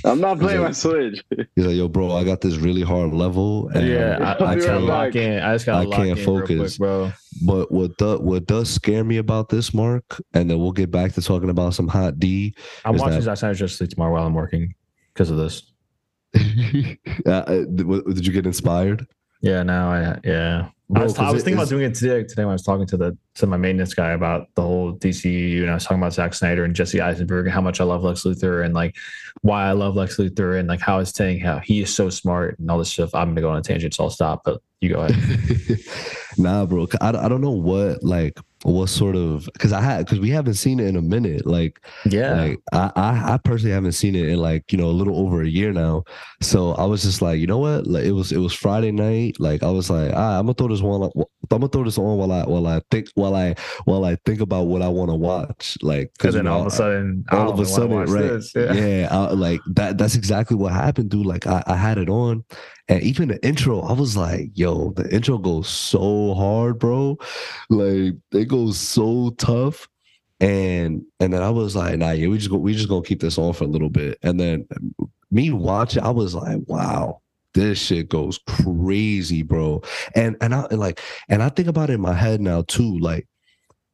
[0.04, 0.66] I'm not playing Yeah.
[0.66, 1.24] my Switch.
[1.54, 3.68] He's like, yo, bro, I got this really hard level.
[3.74, 5.42] And yeah, I, I I'll be lock in.
[5.42, 6.76] I just gotta I lock can't in real focus.
[6.76, 7.12] quick, bro.
[7.46, 11.12] But what does what does scare me about this, Mark, and then we'll get back
[11.14, 12.54] to talking about some hot D.
[12.84, 14.74] I'm watching that- Zack Snyder's Justice tomorrow while I'm working
[15.14, 15.72] because of this.
[16.36, 19.06] uh, uh, did, did you get inspired?
[19.40, 20.68] Yeah, now I yeah.
[20.88, 22.22] Bro, I was, I was thinking about doing it today.
[22.22, 25.62] Today when I was talking to the to my maintenance guy about the whole DCU,
[25.62, 28.04] and I was talking about Zack Snyder and Jesse Eisenberg and how much I love
[28.04, 28.94] Lex Luthor and like
[29.42, 32.60] why I love Lex Luthor and like how it's saying how he is so smart
[32.60, 33.12] and all this stuff.
[33.16, 34.42] I'm gonna go on a tangent, so I'll stop.
[34.44, 35.80] But you go ahead.
[36.38, 36.86] nah, bro.
[37.00, 40.54] I, I don't know what like what sort of because I had because we haven't
[40.54, 41.46] seen it in a minute.
[41.46, 42.32] Like Yeah.
[42.34, 45.42] like I, I I personally haven't seen it in like you know a little over
[45.42, 46.02] a year now.
[46.42, 47.86] So I was just like, you know what?
[47.86, 49.36] Like it was it was Friday night.
[49.38, 51.10] Like I was like, ah, I'm gonna throw this one.
[51.50, 54.40] I'm gonna throw this on while I while I think while I while I think
[54.40, 55.78] about what I want to watch.
[55.82, 58.22] Like you then know, all of a sudden, all oh, of a sudden, right?
[58.22, 58.52] this.
[58.54, 58.72] Yeah.
[58.72, 59.98] Yeah, I, like that.
[59.98, 61.26] That's exactly what happened, dude.
[61.26, 62.44] Like I, I had it on,
[62.88, 67.18] and even the intro, I was like, "Yo, the intro goes so hard, bro.
[67.70, 69.88] Like it goes so tough."
[70.40, 73.20] And and then I was like, "Nah, yeah, we just go, we just gonna keep
[73.20, 74.68] this on for a little bit." And then
[75.30, 77.22] me watching, I was like, "Wow."
[77.56, 79.82] This shit goes crazy, bro.
[80.14, 82.98] And and I like and I think about it in my head now too.
[82.98, 83.26] Like,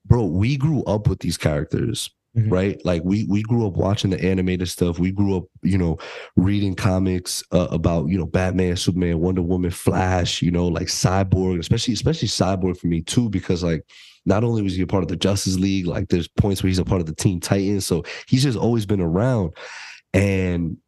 [0.04, 2.50] bro, we grew up with these characters Mhm.
[2.50, 5.98] right like we we grew up watching the animated stuff we grew up you know
[6.34, 11.58] reading comics uh, about you know batman superman wonder woman flash you know like cyborg
[11.58, 13.84] especially especially cyborg for me too because like
[14.24, 16.78] not only was he a part of the justice league like there's points where he's
[16.78, 19.52] a part of the Teen Titans so he's just always been around
[20.14, 20.78] and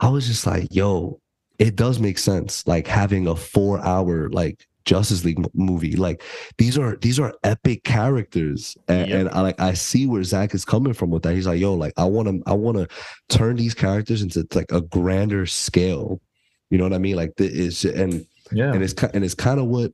[0.00, 1.20] i was just like yo
[1.58, 6.22] it does make sense like having a four hour like justice league movie like
[6.58, 9.18] these are these are epic characters and, Yep.
[9.20, 11.34] and I like I see where Zack is coming from with that.
[11.34, 12.86] He's like, yo, like I want to I want to
[13.28, 16.20] turn these characters into like a grander scale.
[16.70, 17.16] You know what I mean?
[17.16, 18.72] Like the is and Yeah.
[18.72, 19.90] and it's and it's kind of what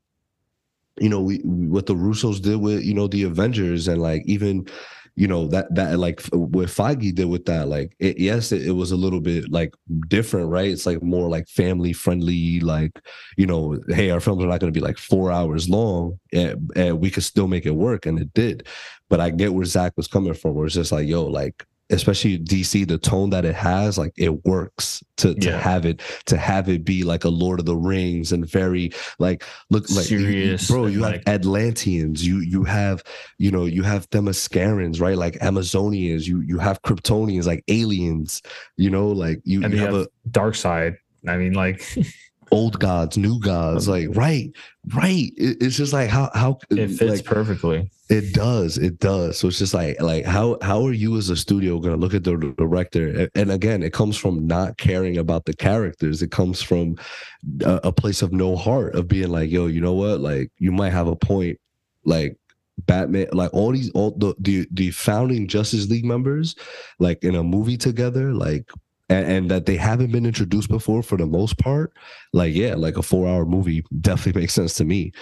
[1.01, 4.67] you know we what the Russos did with you know the Avengers and like even
[5.15, 8.71] you know that that like what Feige did with that like it, yes it, it
[8.73, 9.75] was a little bit like
[10.09, 10.71] different right?
[10.71, 12.99] It's like more like family friendly like
[13.37, 16.71] you know hey our films are not going to be like four hours long and,
[16.77, 18.67] and we could still make it work and it did.
[19.11, 22.39] But I get where Zack was coming from where it's just like yo like especially
[22.39, 25.59] DC the tone that it has like it works to to Yeah.
[25.61, 29.45] have it to have it be like a Lord of the Rings and very like
[29.71, 33.03] look like you- Serious bro you have like- Atlanteans you you have
[33.39, 38.43] you know you have Themyscirans right like Amazonians you you have Kryptonians like aliens
[38.77, 40.97] you know like you, and you you have, have a Darkseid.
[41.29, 41.83] I mean, like
[42.51, 44.51] old gods new gods like right
[44.95, 47.91] right it, it's just like how how it fits like perfectly.
[48.13, 49.39] It does it does.
[49.39, 52.15] So it's just like like how how are you as a studio going to look
[52.15, 53.29] at the director?
[53.35, 56.23] And, again it comes from not caring about the characters.
[56.23, 56.97] It comes from
[57.65, 60.21] a, a place of no heart of being like yo you know what?
[60.21, 61.59] Like you might have a point.
[62.05, 62.37] Like
[62.79, 66.57] Batman, like all these, all the the the founding Justice League members,
[66.99, 68.71] like in a movie together, like
[69.13, 71.93] and, and that they haven't been introduced before for the most part.
[72.33, 75.13] Like, yeah, like a four hour movie definitely makes sense to me.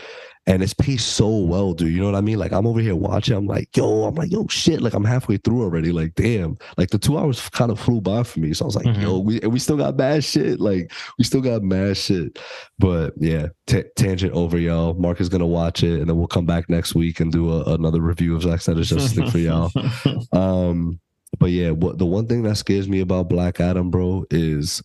[0.46, 1.92] And it's paced so well, dude.
[1.92, 2.38] You know what I mean?
[2.38, 3.36] Like I'm over here watching.
[3.36, 4.80] I'm like, yo, I'm like, yo, shit.
[4.80, 5.92] Like I'm halfway through already.
[5.92, 6.56] Like, damn.
[6.78, 8.54] Like the two hours kind of flew by for me.
[8.54, 9.02] So I was like, Mhm.
[9.02, 10.58] yo, we and we still got bad shit.
[10.58, 12.38] Like we still got mad shit.
[12.78, 14.94] But yeah, t- tangent over, y'all.
[14.94, 17.74] Mark is gonna watch it, and then we'll come back next week and do a,
[17.74, 19.70] another review of Zack Snyder's Justice League for y'all.
[20.32, 21.00] Um,
[21.38, 24.82] but yeah, what the one thing that scares me about Black Adam, bro, is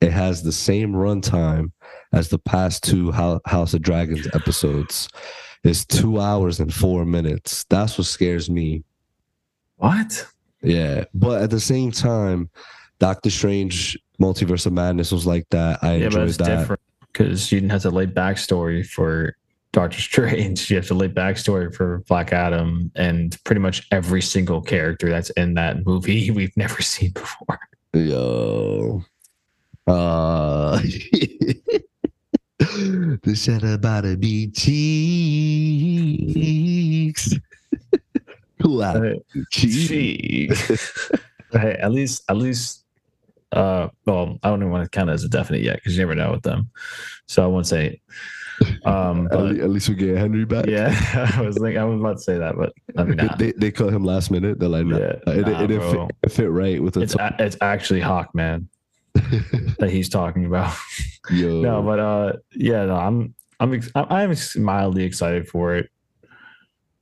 [0.00, 1.72] it has the same runtime
[2.12, 5.08] as the past two Hou- House of Dragons episodes.
[5.62, 7.64] It's two hours and four minutes.
[7.70, 8.84] That's what scares me.
[9.76, 10.26] what?
[10.62, 12.48] Yeah, but at the same time,
[12.98, 15.82] Doctor Strange Multiverse of Madness was like that.
[15.82, 16.58] I Yeah, but enjoyed it's that.
[16.60, 16.80] different
[17.12, 19.36] because you didn't have to lay backstory for
[19.74, 20.70] Doctor Strange.
[20.70, 25.28] You have to lay backstory for Black Adam and pretty much every single character that's
[25.30, 27.58] in that movie we've never seen before.
[27.92, 29.02] Yo.
[29.86, 30.78] Uh
[32.58, 35.34] the shit about to be cheeks.
[39.50, 41.10] Cheeks.
[41.52, 42.86] hey, at least, at least,
[43.52, 46.00] uh, well, I don't even want to count it as a definite yet because you
[46.00, 46.70] never know with them.
[47.26, 48.00] So I won't say.
[48.84, 50.66] Um, At, but at least we get Henry back.
[50.66, 50.94] yeah,
[51.36, 53.34] I was like, I was about to say that, but I mean, nah.
[53.36, 54.58] They, they cut him last minute.
[54.58, 57.14] They're like, nah, Yeah, it, nah, it, didn't fit, it fit right with the it's
[57.14, 58.66] a, it's actually Hawkman
[59.14, 60.76] that he's talking about.
[61.30, 61.62] Yo.
[61.62, 65.90] no, but uh, yeah, no, I'm I'm I'm mildly excited for it.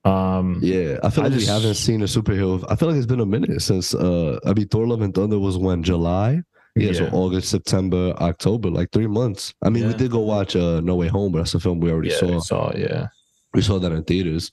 [0.05, 2.65] Um, yeah, I feel I like just- we haven't seen a superhero.
[2.69, 5.39] I feel like it's been a minute since uh I mean Thor Love and Thunder
[5.39, 6.43] was when July.
[6.75, 9.53] Yeah, so August, September, October, like three months.
[9.63, 11.91] I mean, we did go watch uh No Way Home, but that's a film we
[11.91, 12.41] already yeah, saw.
[12.41, 13.09] Saw, yeah,
[13.55, 14.51] we saw that in theaters.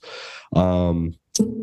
[0.54, 1.14] Um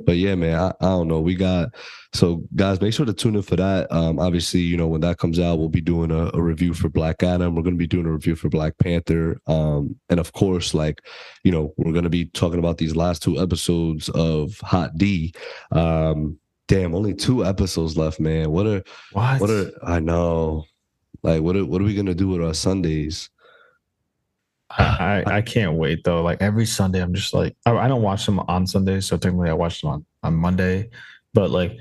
[0.05, 1.19] but yeah man I, I don't know.
[1.19, 1.69] We got
[2.13, 3.91] so guys make sure to tune in for that.
[3.91, 6.89] Um obviously you know when that comes out we'll be doing a, a review for
[6.89, 7.53] black adam.
[7.53, 9.39] We're going to be doing a review for black panther.
[9.45, 11.01] Um and of course like
[11.43, 15.33] you know we're going to be talking about these last two episodes of hot d.
[15.71, 19.39] Um damn only two episodes left man what are what?
[19.39, 20.65] what are i know
[21.23, 23.29] like what are what are we going to do with our sundays
[24.69, 26.21] I, I I can't wait though.
[26.21, 29.49] Like every Sunday, I'm just like I, I don't watch them on Sundays, so technically
[29.49, 30.89] I watch them on on Monday.
[31.33, 31.77] But like,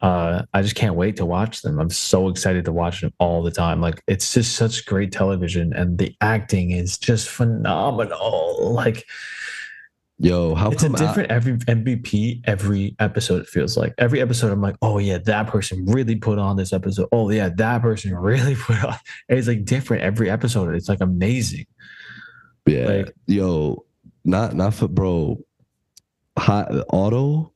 [0.00, 1.78] uh, I just can't wait to watch them.
[1.78, 3.80] I'm so excited to watch them all the time.
[3.80, 8.72] Like it's just such great television, and the acting is just phenomenal.
[8.76, 9.06] Like
[10.18, 13.42] Yo, how it's a come I- different every MVP every episode.
[13.42, 14.50] It feels like every episode.
[14.50, 17.08] I'm like, oh yeah, that person really put on this episode.
[17.12, 18.96] Oh yeah, that person really put on.
[19.28, 20.74] And it's like different every episode.
[20.74, 21.66] It's like amazing.
[22.66, 23.84] Yeah, Like- yo,
[24.24, 25.38] not not for bro.
[26.38, 27.52] Hot Otto,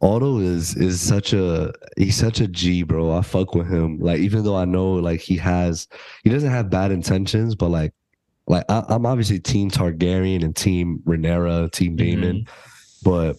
[0.00, 3.12] Otto is is such a he's such a G, bro.
[3.12, 3.98] I fuck with him.
[3.98, 5.88] Like even though I know like he has
[6.22, 7.92] he doesn't have bad intentions, but like
[8.46, 12.20] like I, I'm obviously team Targaryen and team Rhaenyra, team mm-hmm.
[12.20, 12.46] Daemon,
[13.02, 13.36] but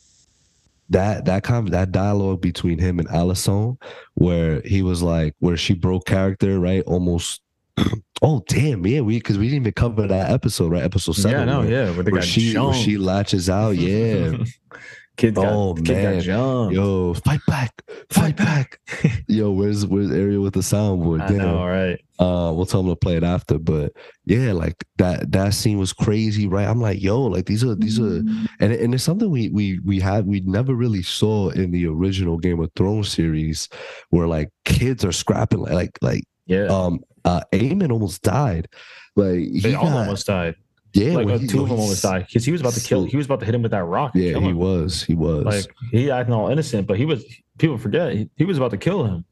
[0.90, 3.78] that that kind of that dialogue between him and Alicent,
[4.16, 6.84] where he was like where she broke character, right?
[6.86, 7.42] Almost.
[8.22, 10.84] oh damn, yeah, we because we didn't even cover that episode, right?
[10.84, 11.40] Episode seven.
[11.40, 11.92] yeah, no, yeah.
[11.92, 14.38] Where they where got she where she latches out, yeah.
[15.18, 16.14] kid got, Oh, kid man.
[16.16, 16.76] got jumped.
[16.76, 18.80] Yo, fight back, fight back.
[19.28, 21.22] Yo, where's where's Ariel with the soundboard?
[21.22, 21.38] I Damn.
[21.38, 22.00] know, right?
[22.18, 23.58] Uh, we'll tell him to play it after.
[23.60, 23.92] But
[24.26, 26.68] yeah, like that that scene was crazy, right?
[26.68, 28.18] I'm like, yo, like these are these are,
[28.60, 32.38] and and it's something we we we had we never really saw in the original
[32.38, 33.68] Game of Thrones series,
[34.10, 38.68] where like kids are scrapping like like like Yeah, um uh Aemon almost died,
[39.16, 40.56] like he they all got- almost died.
[40.96, 42.74] Yeah, like when uh, he- two of them he almost died because he was about
[42.74, 43.04] to kill.
[43.06, 44.12] He was about to hit him with that rock.
[44.16, 44.58] Yeah, he him.
[44.58, 45.04] was.
[45.04, 45.44] He was.
[45.46, 47.24] Like he acting all innocent, but he was.
[47.58, 49.26] People forget he, he was about to kill him.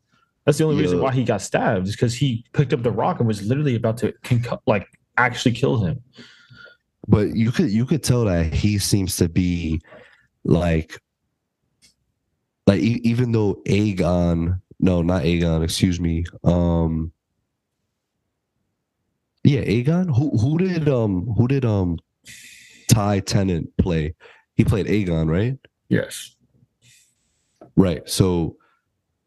[0.46, 3.20] That's the only reason why he got stabbed is because he picked up the rock
[3.20, 4.88] and was literally about to concu- like
[5.18, 6.04] actually kill him.
[7.08, 9.82] but you could you could tell that he seems to be
[10.44, 11.00] like
[12.68, 17.13] like e- even though Aegon no not Aegon excuse me um
[19.44, 22.00] yeah Aegon who who did um who did um
[22.88, 24.14] Ty Tennant play
[24.56, 25.58] he played Aegon right
[25.90, 26.36] Yes.
[27.76, 28.56] right so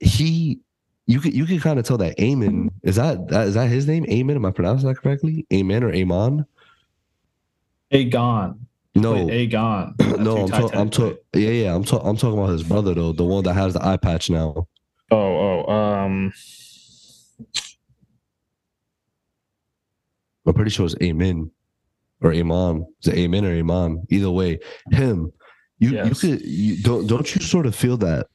[0.00, 0.60] he
[1.06, 3.86] you could you could kind of tell that Aemon is that, that is that his
[3.86, 6.46] name Aemon am I pronouncing that correctly Aemon or Amon
[7.92, 8.58] Aegon.
[8.94, 10.18] no Played Aegon.
[10.18, 10.78] No, I'm talking.
[10.78, 11.18] I'm Tennant talking.
[11.34, 11.74] Yeah, yeah.
[11.74, 12.08] I'm talking.
[12.08, 14.66] I'm talking about his brother though, the one that has the eye patch now.
[15.12, 16.32] Oh, oh, um,
[20.46, 21.50] I'm pretty sure it's Amen
[22.22, 22.86] or Imam.
[23.02, 24.02] Is it Amen or Imam?
[24.10, 24.58] Either way,
[24.90, 25.32] him.
[25.78, 28.28] You you could you don't don't you sort of feel that?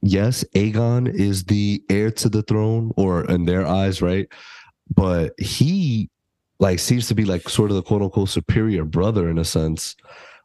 [0.00, 4.28] Yes, Aegon is the heir to the throne, or in their eyes, right?
[4.94, 6.10] But he
[6.58, 9.96] like seems to be like sort of the quote unquote superior brother in a sense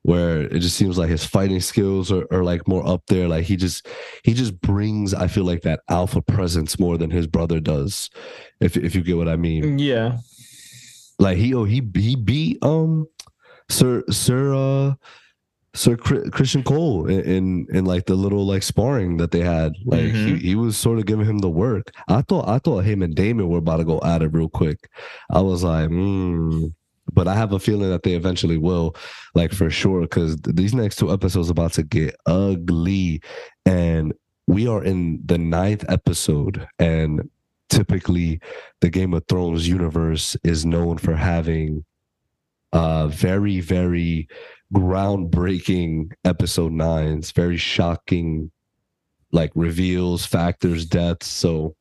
[0.03, 3.45] where it just seems like his fighting skills are, are like more up there like
[3.45, 3.87] he just
[4.23, 8.09] he just brings i feel like that alpha presence more than his brother does
[8.59, 10.17] if if you get what i mean yeah.
[11.19, 13.07] Like he oh he he beat um
[13.69, 14.95] sir sir uh
[15.75, 19.73] sir Criston Cole in, in in like the little like sparring that they had.
[19.85, 20.37] Like Mhm.
[20.39, 21.91] he, he was sort of giving him the work.
[22.07, 24.89] I thought i thought him and Daemon were about to go at it real quick.
[25.31, 26.67] I was like hmm.
[27.11, 28.95] But i have a feeling that they eventually will
[29.35, 33.21] like for sure because these next two episodes about to get ugly.
[33.65, 34.13] And
[34.47, 37.29] we are in the ninth episode and
[37.75, 38.39] typically
[38.81, 41.83] the game of thrones universe is known for having
[42.71, 44.27] uh very very
[44.73, 48.51] groundbreaking episode nines very shocking
[49.31, 51.75] like reveals factors deaths so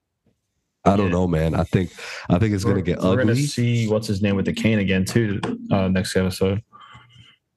[0.84, 1.12] i don't Yeah.
[1.12, 1.90] know man i think
[2.28, 4.78] i think it's gonna We're- get We're gonna see what's his name with the cane
[4.78, 5.40] again too.
[5.70, 6.62] Uh, next episode.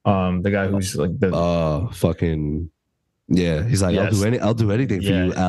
[0.05, 2.69] Um, the guy who's like the uh fucking
[3.27, 5.47] yeah he's like i'll do any i'll do anything for you Yeah.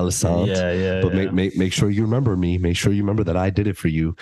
[0.48, 1.18] Yeah, yeah, but yeah.
[1.24, 3.76] make, make make sure you remember me make sure you remember that i did it
[3.76, 4.16] for you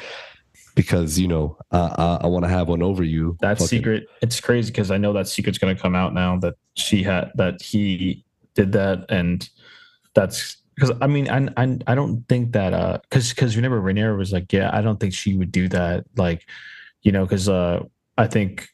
[0.74, 4.06] because you know uh, i, I want to have one over you that Fucking- secret.
[4.22, 7.62] It's crazy because I know that secret's gonna come out now that she had that
[7.62, 8.24] he
[8.54, 9.48] did that, and
[10.14, 14.18] that's because I mean I, I I don't think that uh because because remember Rhaenyra
[14.18, 16.44] was like yeah I don't think she would do that like
[17.02, 17.84] you know because uh
[18.18, 18.66] I think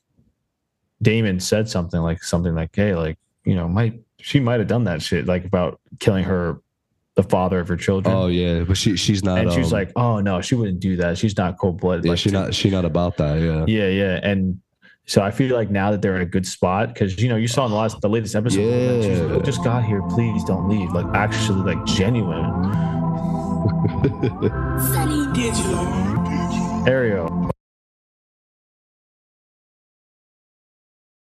[1.02, 4.84] Daemon said something like something like hey like you know might she might have done
[4.84, 6.60] that shit like about killing her
[7.16, 8.14] the father of her children.
[8.14, 10.80] oh yeah but she she's not and she was um, like, "Oh no, she wouldn't
[10.80, 11.18] do that.
[11.18, 14.20] She's not cold blooded." yeah like, she not she not about that yeah yeah, yeah,
[14.22, 14.60] and
[15.06, 17.48] so I feel like now that they're in a good spot because you know you
[17.48, 19.36] saw in the last the latest episode, like, she's like, Yeah.
[19.38, 20.92] "We just got here, please don't leave.
[20.92, 22.44] Like actually, like genuine.
[26.86, 27.50] Ariel,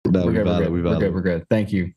[0.05, 1.49] no, we're we good, we're good, we we're good, we're good.
[1.49, 1.93] Thank you.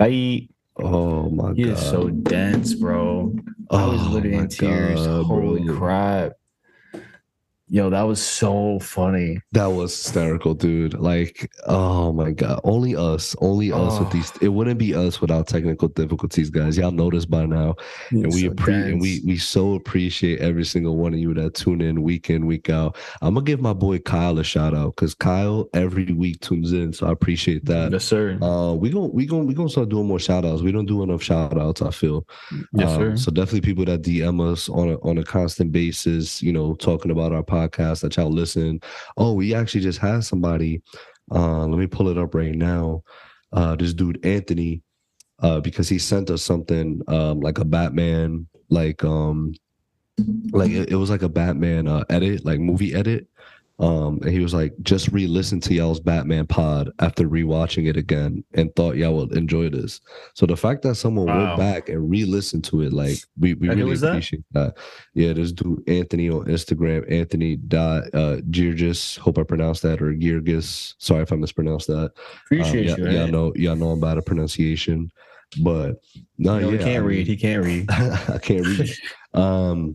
[0.00, 0.48] Bye.
[0.78, 3.36] oh my He god is so dense, bro.
[3.74, 5.08] I was Oh literally in tears.
[5.08, 5.64] God, Holy bro.
[5.64, 6.34] crap.
[7.72, 9.38] Yo, that was so funny.
[9.52, 10.94] That was hysterical, dude.
[10.94, 14.32] Like, oh my god, only us, only us with these.
[14.42, 16.76] It wouldn't be us without technical difficulties, guys.
[16.76, 17.76] Y'all know this by now,
[18.10, 21.54] and we So appreciate and we we so appreciate every single one of you that
[21.54, 22.96] tune in week in week out.
[23.22, 26.92] I'm gonna give my boy Kyle a shout out because Kyle every week tunes in,
[26.92, 27.92] so I appreciate that.
[27.92, 28.36] yes, sir.
[28.42, 30.62] Uh, we gon' we gon' we gonna start doing more shout outs.
[30.62, 31.82] We don't do enough shout outs.
[31.82, 32.26] I feel.
[32.72, 33.16] yes, Um, sir.
[33.16, 37.12] So definitely people that DM us on a on a constant basis, you know, talking
[37.12, 38.80] about our podcast that y'all listen.
[39.16, 40.82] Oh, we actually just had somebody.
[41.32, 43.02] Uh, let me pull it up right now.
[43.52, 44.82] Uh, this dude Anthony,
[45.40, 49.54] uh, because he sent us something um like a Batman, like um,
[50.50, 53.28] like it, it was like a Batman uh, edit, like movie edit.
[53.80, 58.44] Um, and he was like, just re-listen to y'all's Batman pod after rewatching it again
[58.52, 60.02] and thought y'all would enjoy this.
[60.34, 61.46] So the fact that someone Wow.
[61.46, 64.10] went back and re-listened to it, like we, we And really was that?
[64.10, 64.76] appreciate that.
[65.14, 70.12] Yeah, this dude Anthony on Instagram, Anthony dot uh Georgis, hope I pronounced that, or
[70.12, 70.94] Georgis.
[70.98, 72.12] Sorry if I mispronounced that.
[72.44, 73.06] Appreciate um, you.
[73.06, 75.10] yeah, y'all know y'all know about a pronunciation.
[75.62, 75.96] But
[76.38, 77.16] no, You yeah, he can't I read.
[77.16, 77.90] mean- He can't read.
[77.90, 78.90] I can't read.
[79.32, 79.94] Um,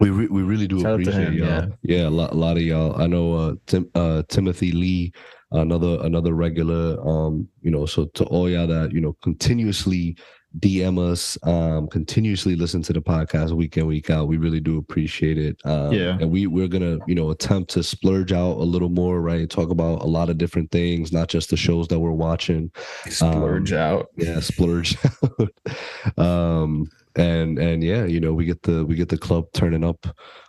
[0.00, 1.68] we re- we really do Shout appreciate him, y'all.
[1.82, 3.00] Yeah, a lot, a lot of y'all.
[3.00, 5.12] I know uh, Tim, uh, Timothy Lee,
[5.52, 7.00] another another regular.
[7.06, 10.16] Um, you know, so to all y'all that you know continuously
[10.60, 14.26] DM us, um, continuously listen to the podcast week in week out.
[14.26, 15.60] We really do appreciate it.
[15.66, 16.16] Um, Yeah.
[16.18, 19.50] and we we're gonna you know attempt to splurge out a little more, right?
[19.50, 22.70] Talk about a lot of different things, not just the shows that we're watching
[23.08, 24.06] Splurge Um, out.
[24.16, 26.18] yeah splurge out.
[26.18, 26.86] um
[27.18, 29.98] and and yeah you know we get the we get the club turning up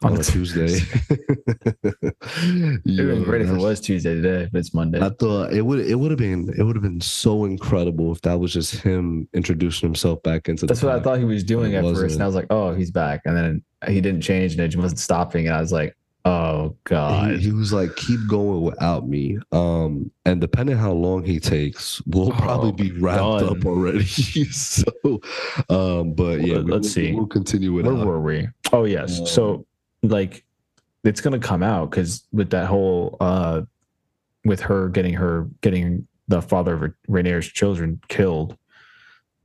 [0.03, 0.67] on, On a tuesday
[1.07, 4.99] It Yeah, would great if it was Tuesday today, but it's Monday.
[5.01, 8.21] I thought it would it would have been it would have been so incredible if
[8.21, 11.73] that was just him introducing himself back into That's what I thought he was doing
[11.73, 12.13] It at first, wasn't.
[12.13, 14.99] and I was like, "Oh, he's back." And then he didn't change, and it wasn't
[14.99, 15.47] stopping.
[15.47, 15.95] And I was like,
[16.27, 21.23] "Oh God." he, he was like keep going without me um and depending how long
[21.23, 24.03] he takes we'll probably Oh, be wrapped up already
[24.51, 24.83] so
[25.69, 27.13] um but yeah Well, we- let's we'll, see.
[27.13, 28.47] we'll continue with Where were we?
[28.73, 29.19] Oh yes.
[29.19, 29.65] Um, so
[30.03, 30.43] like
[31.03, 33.61] it's gonna come out because with that whole uh
[34.45, 38.57] with her getting her getting the father of Rhaenyra's children killed,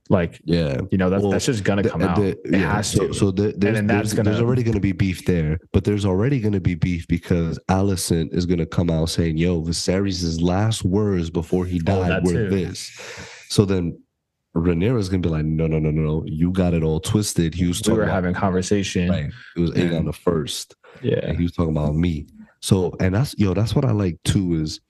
[0.09, 2.17] like yeah you know that's Well, that's just gonna The- come out.
[2.17, 3.13] the- it yeah, has so, to.
[3.13, 6.39] So the, there's, there's, there's gonna- already going to be beef there, but there's already
[6.41, 10.83] going to be beef because Alicent is going to come out saying, "Yo, Viserys' last
[10.83, 12.49] words before he Oh, died that were too.
[12.49, 12.91] this."
[13.49, 13.97] So then
[14.55, 17.53] Rhaenyra's going to be like, "No, no, no, no, no, you got it all twisted."
[17.55, 19.09] He was we talking were about having conversation.
[19.09, 19.31] right.
[19.55, 21.19] It was Aegon and- the first, Yeah.
[21.23, 22.27] and he was talking about me.
[22.59, 24.81] So, and that's yo, that's what I like too is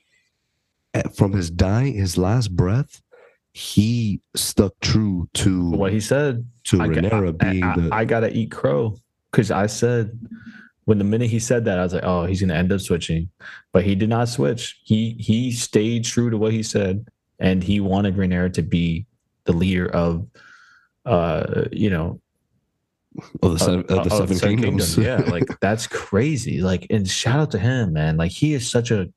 [0.96, 3.02] eh, from his dying, his last breath,
[3.54, 8.06] he stuck true to What he said, to I, Rhaenyra I- being I- the I
[8.06, 8.98] gotta eat crow
[9.32, 10.20] because I said
[10.86, 13.30] when the minute he said that, I was like, oh, he's gonna end up switching,
[13.72, 14.80] but he did not switch.
[14.84, 17.08] He he stayed true to what he said,
[17.40, 19.06] and he wanted Rhaenyra to be
[19.46, 20.26] the leader of,
[21.06, 22.20] uh, you know,
[23.44, 24.98] of the, seven, uh, of the of seven kingdoms.
[24.98, 26.60] yeah, like that's crazy.
[26.62, 28.18] Like, and shout out to him, man.
[28.18, 29.08] Like he is such a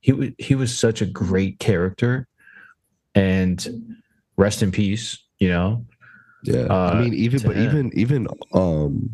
[0.00, 2.26] he wa- he was such a great character,
[3.18, 3.96] and
[4.36, 5.18] rest in peace.
[5.38, 5.86] You know,
[6.44, 6.66] yeah.
[6.70, 7.64] uh, I mean, even but him.
[7.64, 9.10] even even um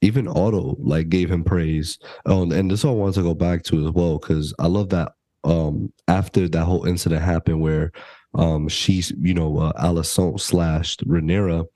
[0.00, 1.98] even Otto like gave him praise.
[2.26, 4.90] Oh, and this all I wanted to go back to as well because I love
[4.90, 5.12] that
[5.44, 7.92] um after that whole incident happened where
[8.34, 11.66] um she's you know uh, Alicent slashed Rhaenyra.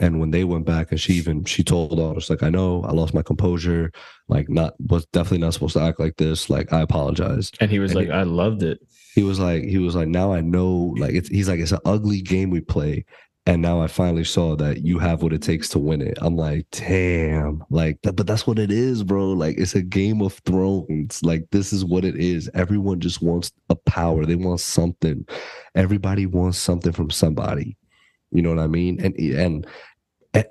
[0.00, 2.84] And when they went back, and she even she told Otto, she's like, "I know
[2.84, 3.90] I lost my composure.
[4.28, 6.48] Like, not was definitely not supposed to act like this.
[6.48, 8.78] Like, I apologize." and he was and like, I loved it.
[9.18, 11.80] He was like he was like now i know like it's he's like it's an
[11.84, 13.04] ugly game we play
[13.46, 16.16] and now i finally saw that you have what it takes to win it.
[16.20, 19.32] I'm like damn like but that's what it is bro.
[19.32, 21.20] Like it's a game of thrones.
[21.24, 22.48] Like this is what it is.
[22.54, 24.24] Everyone just wants a power.
[24.24, 25.26] They want something.
[25.74, 27.76] Everybody wants something from somebody.
[28.30, 29.00] You know what i mean?
[29.04, 29.66] And and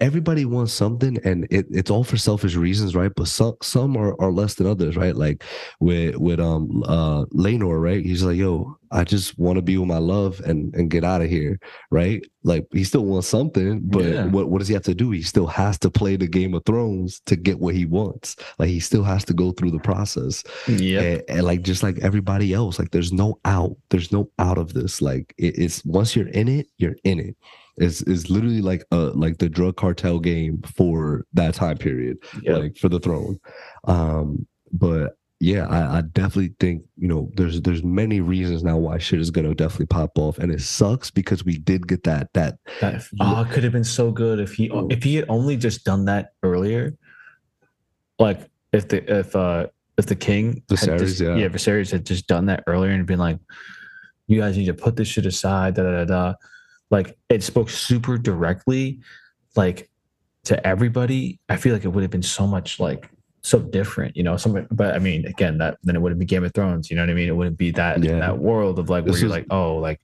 [0.01, 4.19] everybody wants something and it, it's all for selfish reasons right but some some are,
[4.19, 5.43] are less than others right like
[5.79, 8.03] with with um uh Laenor, right?
[8.03, 11.21] He's like, yo, I just want to be with my love and and get out
[11.21, 11.59] of here,
[11.91, 12.23] right?
[12.43, 14.25] Like he still wants something, but Yeah.
[14.25, 15.11] what what does he have to do?
[15.11, 18.35] He still has to play the Game of Thrones to get what he wants.
[18.59, 20.43] Like he still has to go through the process.
[20.67, 21.01] Yeah.
[21.01, 23.75] And, and like just like everybody else, like there's no out.
[23.89, 25.01] There's no out of this.
[25.01, 27.35] Like it, it's once you're in it, you're in it.
[27.77, 32.57] It's, it's literally like uh like the drug cartel game for that time period Yep.
[32.59, 33.39] like for the throne.
[33.85, 38.97] Um, but yeah, I, I definitely think you know there's there's many reasons now why
[38.97, 42.57] shit is gonna definitely pop off, and it sucks because we did get that that
[42.81, 44.87] That oh, could have been so good if he Oh.
[44.89, 46.97] if he had only just done that earlier.
[48.17, 49.67] Like if the if uh
[49.97, 51.35] if the king Viserys, just- yeah.
[51.35, 53.37] yeah Viserys had just done that earlier and been like,
[54.25, 56.33] you guys need to put this shit aside, da da da da.
[56.89, 58.99] Like it spoke super directly,
[59.55, 59.89] like
[60.45, 61.39] to everybody.
[61.49, 63.09] I feel like it would have been so much like
[63.41, 64.37] so different, you know.
[64.37, 66.89] Some, but I mean, again, that then it wouldn't be Game of Thrones.
[66.89, 67.27] You know what I mean?
[67.27, 68.19] It wouldn't be that Yeah.
[68.19, 69.99] that world of like where This you're was- like, oh, like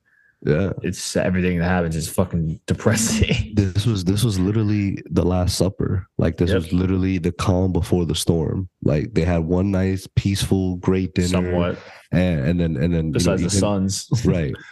[0.46, 0.74] Yeah.
[0.82, 3.54] it's everything that happens is fucking depressing.
[3.56, 6.08] This was this was literally the last supper.
[6.18, 6.56] Like this Yep.
[6.58, 8.68] was literally the calm before the storm.
[8.84, 11.28] Like they had one nice, peaceful, great dinner.
[11.30, 11.80] Somewhat,
[12.12, 14.10] And, and then and then you know, besides the sons.
[14.26, 14.54] right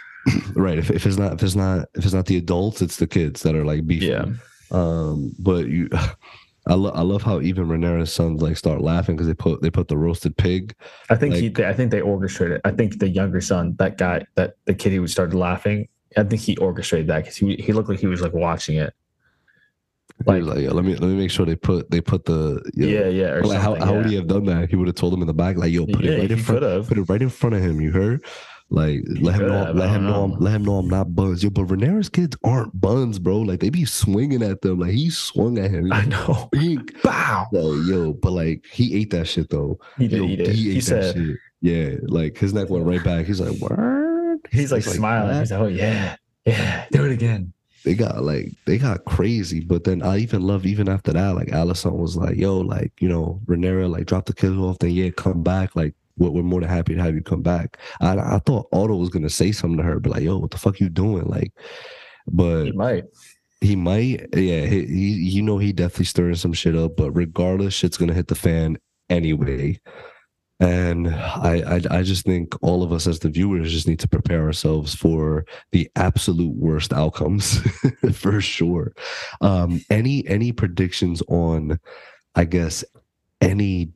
[0.56, 3.08] right if, if it's not if it's not if it's not the adults it's the
[3.08, 4.26] kids that are like beefing Yeah.
[4.72, 5.90] um but you
[6.68, 9.72] i love i love how even Rhaenyra's sons like start laughing because they put they
[9.72, 10.76] put the roasted pig
[11.10, 11.44] I think he.
[11.44, 12.62] Like- They, I think they orchestrated.
[12.64, 15.88] I think the younger son, that guy, that the kid who started laughing.
[16.16, 18.94] I think he orchestrated that because he he looked like he was like watching it.
[20.26, 22.86] Like, like yeah let me let me make sure they put they put the you
[22.86, 23.28] know, yeah, yeah.
[23.32, 25.22] Or like how, something, how would he have done that he would have told him
[25.22, 26.88] in the back like yo put yeah, it right in front could have.
[26.88, 28.24] put it right in front of him you heard
[28.72, 30.34] like let him know have, let him know, know.
[30.34, 33.60] I'm, let him know I'm not buns yo but Rhaenyra's kids aren't buns bro like
[33.60, 36.50] they be swinging at them like he swung at him I know.
[36.52, 37.02] Bink.
[37.04, 37.48] Bow.
[37.52, 39.80] Like, yo, but like he ate that shit though.
[39.98, 40.50] He did Yo, eat it.
[40.50, 41.38] He, He, that said shit.
[41.62, 43.26] Yeah, like his neck went right back.
[43.26, 44.40] He's like, word.
[44.52, 45.38] he's like It's smiling.
[45.40, 46.16] He's like, oh yeah,
[46.46, 47.54] yeah, do it again.
[47.84, 49.60] They got like they got crazy.
[49.60, 53.10] But then I even love even after that, like Alicent was like, yo, like, you
[53.10, 55.76] know, Rhaenyra, like drop the kids off, then yeah, come back.
[55.76, 57.78] Like we're, we're more than happy to have you come back.
[58.00, 60.58] I I thought Otto was gonna say something to her, but like, yo, what the
[60.58, 61.26] fuck you doing?
[61.26, 61.52] Like,
[62.28, 63.04] but He might.
[63.62, 64.66] He might, yeah.
[64.66, 66.96] He, he, you know, he definitely stirring some shit up.
[66.98, 68.78] But regardless, shit's gonna hit the fan
[69.10, 69.80] anyway.
[70.60, 74.08] And I, I, I just think all of us as the viewers just need to
[74.08, 77.60] prepare ourselves for the absolute worst outcomes,
[78.14, 78.94] for sure.
[79.42, 81.80] Um, any, any predictions on,
[82.36, 82.84] I guess,
[83.42, 83.90] any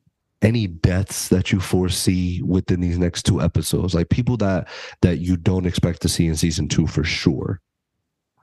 [0.46, 4.68] any deaths that you foresee within these next two episodes like people that
[5.02, 7.60] that you don't expect to see in season two for sure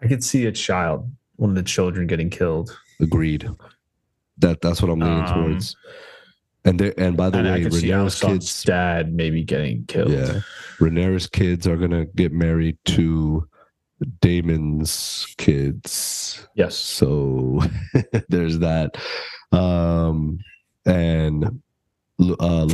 [0.02, 2.76] I could see a child, one of the children, getting killed.
[3.00, 3.48] Agreed.
[4.38, 5.76] That that's what I'm leaning Um, towards.
[6.64, 10.10] And there and by the and way, Rhaenyra's kids, dad maybe getting killed.
[10.10, 10.40] yeah,
[10.80, 13.46] Rhaenyra's kids are gonna get married to
[14.20, 16.48] Daemon's kids.
[16.56, 16.74] Yes.
[16.74, 17.60] So
[18.28, 18.96] there's that.
[19.52, 20.38] Um,
[20.84, 21.62] and
[22.40, 22.66] uh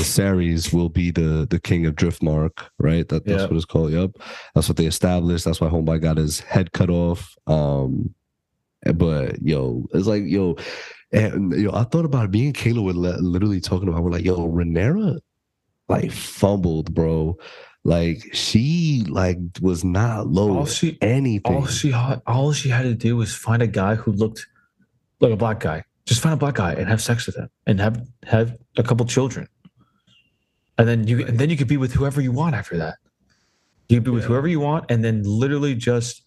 [0.73, 3.09] will be the the king of Driftmark, right?
[3.09, 3.51] That, that's Yep.
[3.51, 3.93] what it's called.
[3.93, 4.11] Yep.
[4.55, 5.45] That's what they established.
[5.45, 7.37] That's why Homeboy got his head cut off.
[7.47, 8.15] Um
[8.95, 10.57] but yo, it's like yo,
[11.13, 12.31] and yo, I thought about it.
[12.31, 14.03] Me and Kayla were li- literally talking about.
[14.05, 15.19] We're like, yo, Rhaenyra,
[15.89, 17.37] like fumbled, bro.
[17.85, 21.57] Like she like was not low All she anything.
[21.57, 24.47] all she had all she had to do was find a guy who looked
[25.21, 25.83] like a black guy.
[26.09, 29.05] Just find a black guy and have sex with him and have have a couple
[29.07, 29.47] children.
[30.79, 32.95] And then you and then you could be with whoever you want after that.
[33.89, 36.23] You could be with whoever you want and then literally just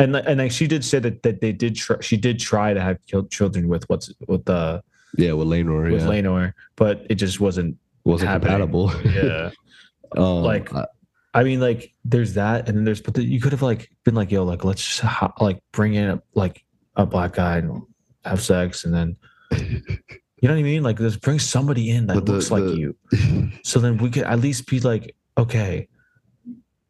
[0.00, 2.74] and like- and like she did say that that they did try she did try
[2.74, 2.98] to have
[3.30, 4.82] children with what's with the
[5.16, 8.58] yeah, with Laenor, with yeah, Laenor, but it just wasn't wasn't happening.
[8.58, 8.92] compatible.
[9.04, 9.50] yeah.
[10.16, 10.86] um, Like, I-
[11.36, 14.14] I mean, like, there's that, and then there's, but the, you could have like been
[14.14, 17.82] like, yo, like, let's just ha- like bring in a, like a black guy and
[18.24, 19.16] have sex, and then,
[19.52, 20.82] you know what I mean?
[20.82, 24.24] Like, let's bring somebody in that the- looks like the- you, so then we could
[24.24, 25.88] at least be like, okay,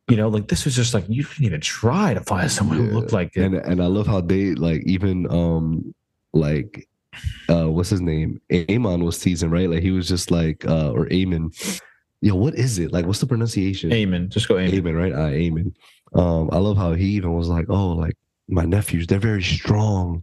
[0.08, 2.90] you know, like this was just like you didn't even try to find someone who
[2.90, 3.42] looked like it.
[3.42, 5.94] and and I love how they like even um
[6.34, 6.86] like
[7.48, 8.38] uh what's his name?
[8.70, 9.70] Amon was teasing right?
[9.70, 11.52] Like he was just like uh or Amon.
[12.20, 12.92] Yo what is it?
[12.92, 13.94] Like what's the pronunciation?
[13.94, 14.28] Amon.
[14.28, 14.78] Just go amen.
[14.78, 15.12] Amon right?
[15.12, 15.74] Uh, Amon.
[16.14, 18.16] Um I love how he even was like oh like
[18.46, 20.22] my nephews they're very strong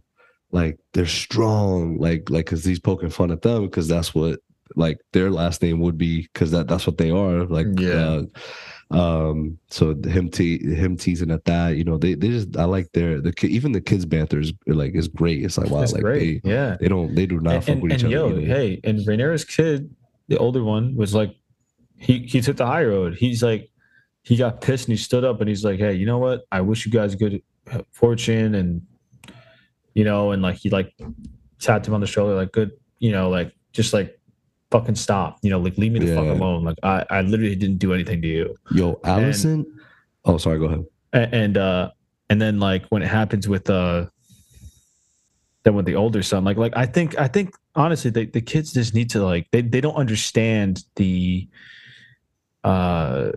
[0.52, 4.40] like they're strong like like because he's poking fun at them because that's what
[4.76, 8.22] like their last name would be because that that's what they are like Yeah.
[8.90, 12.64] uh, um so him te- him teasing at that you know they they just i
[12.64, 15.92] like their the even the kids banter is like is great it's like wow That's
[15.94, 16.42] like great.
[16.42, 16.76] they yeah.
[16.78, 18.46] they don't they do not and, fuck and, with each and other yo, either.
[18.46, 19.94] hey, and Rhaenyra's kid,
[20.28, 21.34] the older one, was like,
[21.96, 23.14] he he took the high road.
[23.14, 23.70] He's like,
[24.22, 26.42] he got pissed and he stood up and he's like, hey, you know what?
[26.52, 27.42] I wish you guys good
[27.92, 28.82] fortune and
[29.94, 30.94] you know, and like he like
[31.60, 34.18] tapped him on the shoulder, like good, you know, like just like
[34.70, 36.64] fucking stop, you know, like leave me the fuck alone.
[36.64, 38.56] Like I I literally didn't do anything to you.
[38.72, 39.66] yo Alicent
[40.24, 41.90] oh sorry go ahead and uh
[42.30, 44.06] and then like when it happens with uh
[45.64, 48.72] then with the older son like like i think i think honestly they, the kids
[48.72, 51.48] just need to like they, they don't understand the
[52.64, 53.30] uh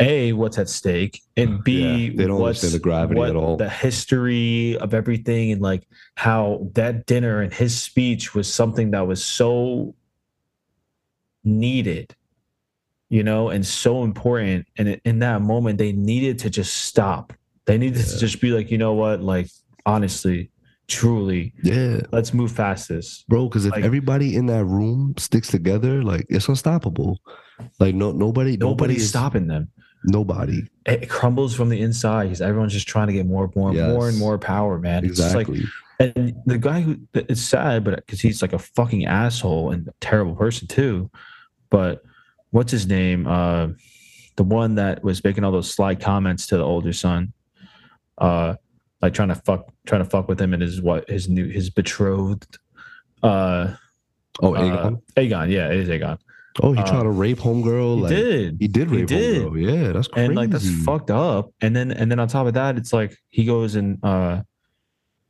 [0.00, 3.36] a what's at stake and mm, b Yeah, they don't understand the gravity what at
[3.36, 3.56] all.
[3.56, 5.86] the history of everything and like
[6.16, 9.94] how that dinner and his speech was something that was so
[11.44, 12.14] needed,
[13.08, 14.66] you know, and so important.
[14.76, 17.32] And in that moment, they needed to just stop.
[17.66, 19.48] They needed to just be like, you know what, like
[19.86, 20.50] honestly,
[20.88, 23.24] truly, Yeah, let's move past this.
[23.28, 23.48] bro.
[23.48, 27.20] Because if Like- everybody in that room sticks together, like it's unstoppable.
[27.78, 29.68] Like no, nobody, nobody Nobody's is stopping them.
[30.04, 30.66] Nobody.
[30.86, 34.18] It crumbles from the inside because everyone's just trying to get more, more, more and
[34.18, 35.04] more power, man.
[35.04, 35.70] It's just like Exactly.
[36.00, 39.92] and the guy who it's sad but because he's like a fucking asshole and a
[40.00, 41.10] terrible person too
[41.70, 42.02] but
[42.50, 43.68] what's his name uh
[44.36, 47.32] the one that was making all those sly comments to the older son
[48.18, 48.54] uh
[49.02, 51.70] like trying to fuck trying to fuck with him and his what his new his
[51.70, 52.58] betrothed
[53.22, 53.72] uh
[54.42, 55.02] oh, uh, Aegon.
[55.16, 56.18] Aegon yeah it is Aegon
[56.62, 57.96] oh, he tried to rape homegirl.
[57.96, 59.42] he like did he did He rape did.
[59.42, 59.84] homegirl.
[59.86, 60.26] Yeah, that's crazy.
[60.26, 63.16] and like that's fucked up and then and then on top of that it's like
[63.28, 64.42] he goes and uh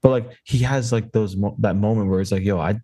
[0.02, 2.78] but like he has like those mo- that moment where it's like yo i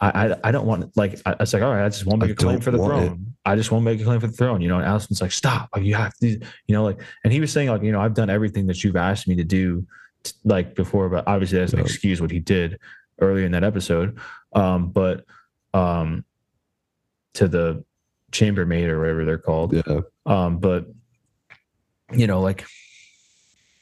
[0.00, 2.30] i i, I don't want like I, it's like all right i just won't make
[2.30, 3.06] a claim for the want it.
[3.08, 5.32] throne i just won't make a claim for the throne you know and Alicent's like
[5.32, 8.00] stop like you have to you know like and he was saying like you know
[8.00, 9.84] i've done everything that you've asked me to do
[10.22, 12.78] t- like before but obviously that's an excuse what he did
[13.20, 14.18] earlier in that episode
[14.52, 15.24] um but
[15.74, 16.24] um
[17.34, 17.84] to the
[18.30, 20.00] chambermaid or whatever they're called Yeah.
[20.26, 20.86] um, but
[22.12, 22.64] you know, like,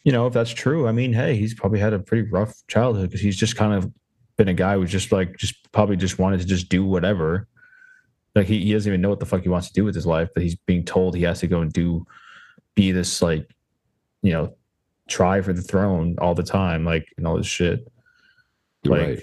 [0.05, 3.09] you know, if that's true, I mean, hey, he's probably had a pretty rough childhood
[3.11, 3.93] because he's just kind of
[4.37, 7.49] been a guy who's just like, just probably just wanted to just do whatever.
[8.35, 10.07] Like he, he doesn't even know what the fuck he wants to do with his
[10.07, 12.07] life, but he's being told he has to go and do,
[12.77, 13.49] be this like,
[14.23, 14.55] you know,
[15.09, 17.91] try for the throne all the time, like and all this shit.
[18.85, 19.23] Like, right.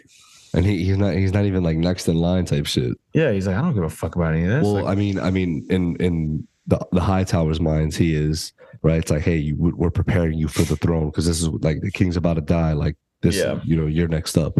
[0.57, 2.97] And he, he's not he's not even like next in line type shit.
[3.13, 4.63] yeah, he's like, I don't give a fuck about any of this.
[4.63, 8.97] Well, Like, I mean, I mean, in in the the Hightower's minds, he is right.
[8.97, 11.91] It's like, hey, you, we're preparing you for the throne because this is like the
[11.91, 12.73] king's about to die.
[12.73, 13.59] Like this, Yeah.
[13.63, 14.57] you know, you're next up.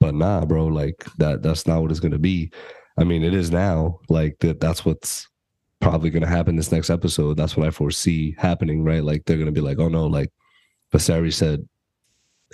[0.00, 1.42] But nah, bro, like that.
[1.42, 2.50] That's not what it's gonna be.
[2.98, 4.00] I mean, it is now.
[4.08, 4.58] Like that.
[4.60, 5.28] That's what's
[5.80, 7.36] probably gonna happen this next episode.
[7.36, 8.84] That's what I foresee happening.
[8.84, 9.04] Right?
[9.04, 10.32] Like they're gonna be like, oh no, like
[10.92, 11.68] Viserys said,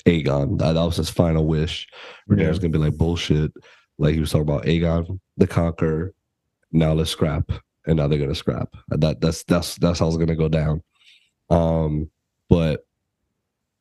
[0.05, 0.59] Aegon.
[0.59, 1.89] That, that was his final wish.
[2.29, 2.63] Rhaenyra's Yeah.
[2.63, 3.53] gonna be like bullshit.
[3.99, 6.13] Like he was talking about Aegon the Conqueror.
[6.73, 7.51] Now let's scrap,
[7.87, 8.69] and now they're gonna scrap.
[8.89, 10.83] That that's that's that's how it's gonna go down.
[11.51, 12.11] Um,
[12.51, 12.85] but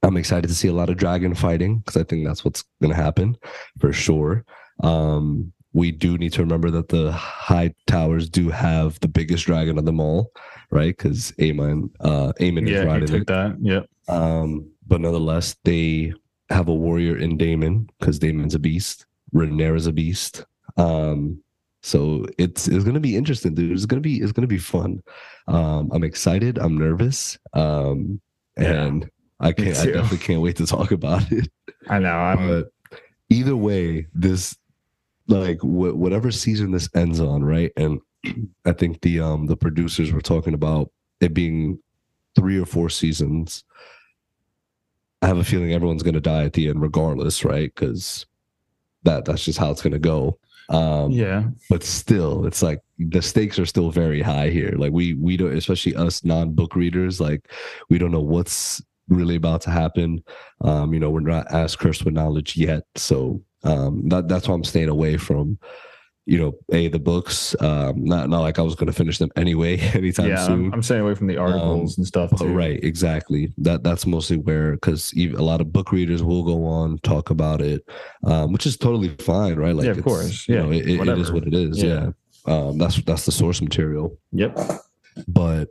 [0.03, 2.95] I'm excited to see a lot of dragon fighting because I think that's what's gonna
[2.95, 3.35] happen
[3.79, 4.45] for sure.
[4.81, 9.77] Um, we do need to remember that the high towers do have the biggest dragon
[9.77, 10.31] of them all,
[10.71, 10.95] right?
[10.95, 13.27] Because Aemon, uh, Aemon is yeah, he riding took it.
[13.27, 13.57] that.
[13.61, 13.85] Yep.
[14.07, 16.13] Um, but nonetheless, they
[16.49, 19.05] have a warrior in Daemon because Daemon's a beast.
[19.33, 20.45] Rhaenyra's a beast.
[20.77, 21.41] Um,
[21.81, 23.71] so it's it's gonna be interesting, dude.
[23.71, 25.01] It's gonna be it's gonna be fun.
[25.47, 26.57] Um, I'm excited.
[26.57, 27.37] I'm nervous.
[27.53, 28.21] Um,
[28.57, 28.83] Yeah.
[28.85, 29.09] and
[29.39, 29.77] I can't.
[29.77, 31.49] I definitely can't wait to talk about it.
[31.89, 32.09] I know.
[32.15, 32.47] I'm.
[32.47, 32.71] But
[33.29, 34.55] either way, this
[35.27, 37.71] like wh- whatever season this ends on, right?
[37.75, 37.99] And
[38.65, 41.79] I think the um the producers were talking about it being
[42.35, 43.64] three or four seasons.
[45.25, 47.73] I have a feeling everyone's gonna die at the end, regardless, right?
[47.73, 48.27] Because
[49.01, 50.37] that that's just how it's gonna go.
[50.69, 51.45] Um, yeah.
[51.69, 55.55] but still it's like the stakes are still very high here like we we don't
[55.55, 57.51] especially us non-book readers like
[57.87, 60.23] we don't know what's really about to happen
[60.61, 64.55] um you know we're not as cursed with knowledge yet so um that, that's why
[64.55, 65.59] i'm staying away from
[66.27, 69.29] you know a the books um not not like i was going to finish them
[69.35, 72.35] anyway anytime yeah, soon I'm, I'm staying away from the articles and stuff.
[72.39, 72.47] Too.
[72.47, 73.53] right, exactly.
[73.59, 77.61] That that's mostly where because a lot of book readers will go on talk about
[77.61, 77.87] it,
[78.25, 79.75] um, which is totally fine, right?
[79.75, 80.47] Like, Yeah, of it's, course.
[80.47, 81.81] you Yeah, know, it, it- it is what it is.
[81.83, 82.09] Yeah.
[82.47, 84.17] Yeah, Um, that's that's the source material.
[84.31, 84.57] Yep.
[85.27, 85.69] But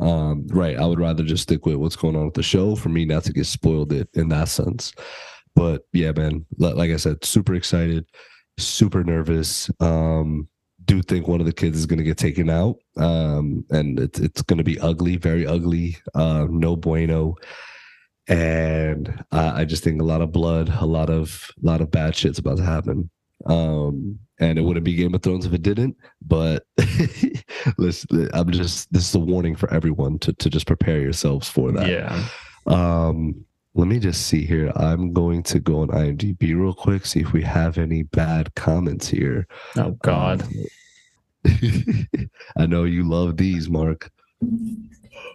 [0.00, 2.88] um, right, I would rather just stick with what's going on with the show for
[2.88, 4.92] me not to get spoiled it in that sense.
[5.54, 8.04] But yeah, man, like I said, super excited,
[8.58, 9.70] super nervous.
[9.80, 10.48] Um,
[10.84, 14.20] do think one of the kids is going to get taken out, um, and it's
[14.20, 17.34] it's going to be ugly, very ugly, uh, no bueno.
[18.28, 21.90] And I, I just think a lot of blood, a lot of a lot of
[21.90, 23.10] bad shit's about to happen.
[23.46, 25.96] Um, and it wouldn't be Game of Thrones if it didn't.
[26.22, 26.64] But
[27.78, 31.72] listen, I'm just this is a warning for everyone to to just prepare yourselves for
[31.72, 31.88] that.
[31.88, 32.28] Yeah.
[32.66, 33.45] Um,
[33.76, 34.72] let me just see here.
[34.74, 39.06] I'm going to go on IMDb real quick, see if we have any bad comments
[39.06, 39.46] here.
[39.76, 40.42] Oh God.
[40.42, 40.66] Um,
[42.56, 44.10] I know you love these, Mark.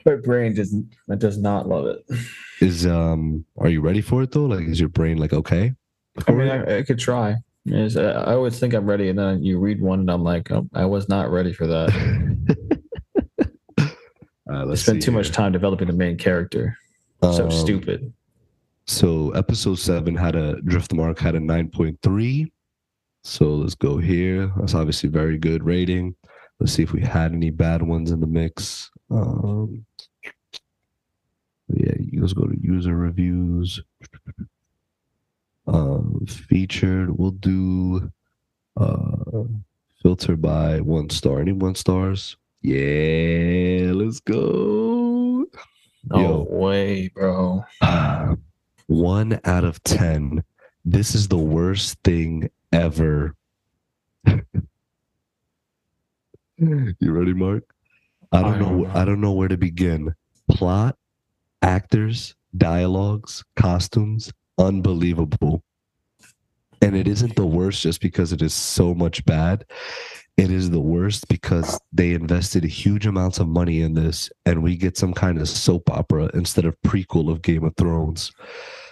[0.06, 0.90] My brain doesn't.
[1.08, 2.04] It does not love it.
[2.60, 4.46] Is um, are you ready for it though?
[4.46, 5.74] Like, is your brain like okay?
[6.28, 7.36] I mean, I, I could try.
[7.64, 10.52] Yes, I, I always think I'm ready, and then you read one, and I'm like,
[10.52, 12.38] oh, I was not ready for that.
[14.52, 16.78] Uh, I let's spent see too much time developing the main character.
[17.22, 18.12] So Um, stupid.
[18.88, 22.52] So episode seven had a Driftmark had a nine point three.
[23.24, 24.52] So let's go here.
[24.58, 26.16] That's obviously very good rating.
[26.60, 28.90] Let's see if we had any bad ones in the mix.
[29.10, 29.86] Um,
[31.68, 33.82] yeah, let's go to user reviews.
[35.68, 37.18] Um, featured.
[37.18, 38.12] We'll do
[38.78, 39.44] uh
[40.02, 41.40] filter by one star.
[41.40, 42.36] Any one stars?
[42.62, 45.46] Yeah, let's go.
[46.06, 46.48] No Yo.
[46.50, 47.64] way, bro.
[48.88, 50.44] one out of ten.
[50.84, 53.36] This is the worst thing ever.
[56.58, 57.64] you ready, Mark?
[58.32, 58.90] I don't know.
[58.94, 60.16] I don't know where to begin.
[60.50, 60.96] Plot,
[61.62, 65.64] actors, dialogues, costumes, unbelievable.
[66.82, 69.66] And it isn't the worst just because it is so much bad.
[70.42, 74.76] It is the worst because they invested huge amounts of money in this, and we
[74.76, 78.32] get some kind of soap opera instead of prequel of Game of Thrones.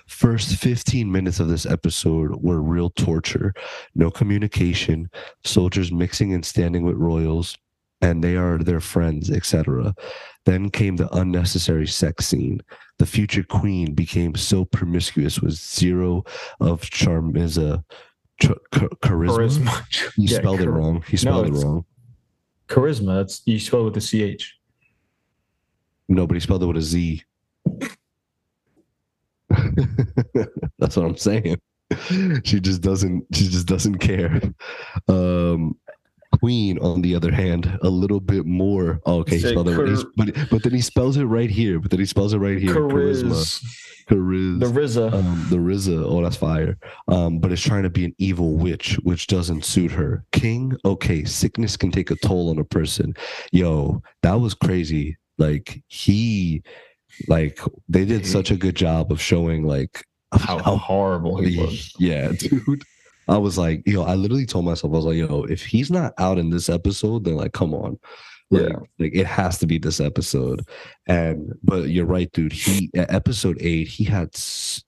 [0.05, 3.55] First 15 minutes of this episode were real torture.
[3.95, 5.09] No communication,
[5.43, 7.57] soldiers mixing and standing with royals,
[7.99, 9.95] and they are their friends, etc.
[10.45, 12.61] Then came the unnecessary sex scene.
[12.99, 16.25] The future queen became so promiscuous with zero
[16.59, 17.83] of charmiza,
[18.41, 19.37] ch- char- charisma.
[19.37, 20.11] Charisma.
[20.17, 20.95] You Yeah, spelled it char- wrong.
[21.07, 21.85] You No, spelled it wrong.
[22.67, 23.15] Charisma.
[23.17, 24.53] That's you spell it with a ch.
[26.07, 27.23] Nobody spelled it with a Z.
[29.49, 31.59] That's what I'm saying.
[32.43, 33.25] She just doesn't.
[33.33, 34.41] She just doesn't care.
[35.07, 35.75] Um,
[36.39, 38.99] Queen, on the other hand, a little bit more.
[39.05, 39.87] Oh, okay, he Say spelled it.
[39.87, 41.79] he's- but but then he spells it right here.
[41.79, 42.73] But then he spells it right here.
[42.73, 43.31] Charisma.
[43.31, 43.63] Chariz.
[44.09, 44.59] Chariz.
[44.59, 45.13] The RZA.
[45.13, 46.77] um, the RZA, oh, that's fire.
[47.07, 50.23] Um, but it's trying to be an evil witch, which doesn't suit her.
[50.31, 53.13] King, okay, sickness can take a toll on a person.
[53.51, 55.15] Yo, that was crazy.
[55.37, 56.63] Like he,
[57.27, 61.93] like they did such a good job of showing like how, how, horrible he was.
[61.99, 62.83] yeah, dude.
[63.29, 66.13] I was like, yo, I literally told myself, I was like, yo, if he's not
[66.17, 67.99] out in this episode, then like, come on.
[68.51, 68.79] Like, Yeah.
[68.97, 70.65] like it has to be this episode.
[71.05, 72.51] And but you're right, dude.
[72.51, 74.29] He episode eight, he had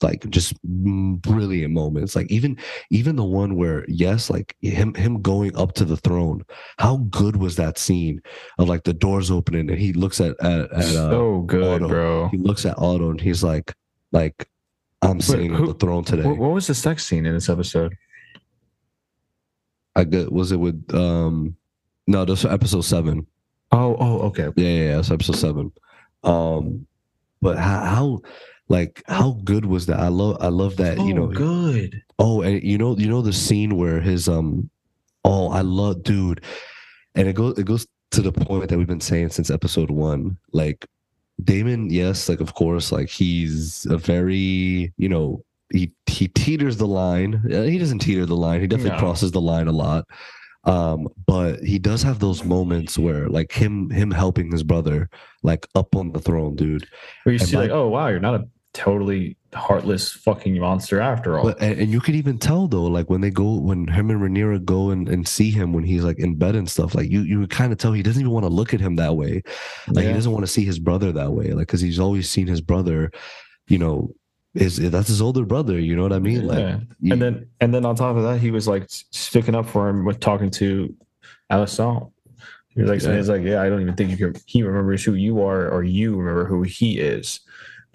[0.01, 2.15] like just brilliant moments.
[2.15, 2.57] Like even
[2.89, 6.41] even the one where yes, like him him going up to the throne.
[6.79, 8.21] How good was that scene
[8.57, 11.87] of like the doors opening and he looks at at, at uh, so good, Otto.
[11.87, 12.27] bro.
[12.29, 13.75] he looks at Otto and he's like
[14.11, 14.47] like
[15.03, 16.23] I'm sitting who- on the throne today.
[16.27, 17.95] What was the sex scene in this episode?
[19.95, 21.55] I get was it with um
[22.07, 23.27] no that's episode seven.
[23.71, 24.49] Oh, oh, okay.
[24.55, 25.71] Yeah, yeah, yeah that's episode seven.
[26.23, 26.85] Um
[27.41, 28.21] but how, how
[28.67, 29.99] like how good was that?
[29.99, 31.27] I love I love that, you know.
[31.27, 32.01] good.
[32.19, 34.69] Oh, and you know, you know the scene where his um
[35.25, 36.43] oh I love dude.
[37.15, 40.37] And it goes it goes to the point that we've been saying since episode one.
[40.51, 40.85] Like
[41.43, 46.87] Daemon, yes, like of course, like he's a very, you know, he he teeters the
[46.87, 47.41] line.
[47.51, 48.61] Uh, He doesn't teeter the line.
[48.61, 48.99] He definitely No.
[48.99, 50.05] crosses the line a lot.
[50.63, 55.09] Um, but he does have those moments where like him him helping his brother
[55.41, 56.85] like up on the throne, dude.
[57.23, 61.01] Where you And see, my- like, oh wow, you're not a totally heartless fucking monster
[61.01, 61.43] after all.
[61.43, 64.21] But and, and you could even tell though, like when they go when him and
[64.21, 67.21] Rhaenyra go and, and see him when he's like in bed and stuff, like you
[67.23, 69.41] you kind of tell he doesn't even want to look at him that way.
[69.87, 71.51] Like he doesn't want to see his brother that way.
[71.53, 73.11] Like because he's always seen his brother,
[73.67, 74.11] you know,
[74.53, 75.79] is that's his older brother.
[75.79, 76.45] You know what I mean?
[76.47, 76.79] Like yeah.
[76.99, 79.87] you- and then and then on top of that, he was like sticking up for
[79.89, 80.93] him with talking to
[81.51, 82.11] Alicent.
[82.69, 83.17] He was like saying, Yeah.
[83.19, 85.83] "He's like, yeah, I don't even think you can, he remembers who you are, or
[85.83, 87.41] you remember who he is."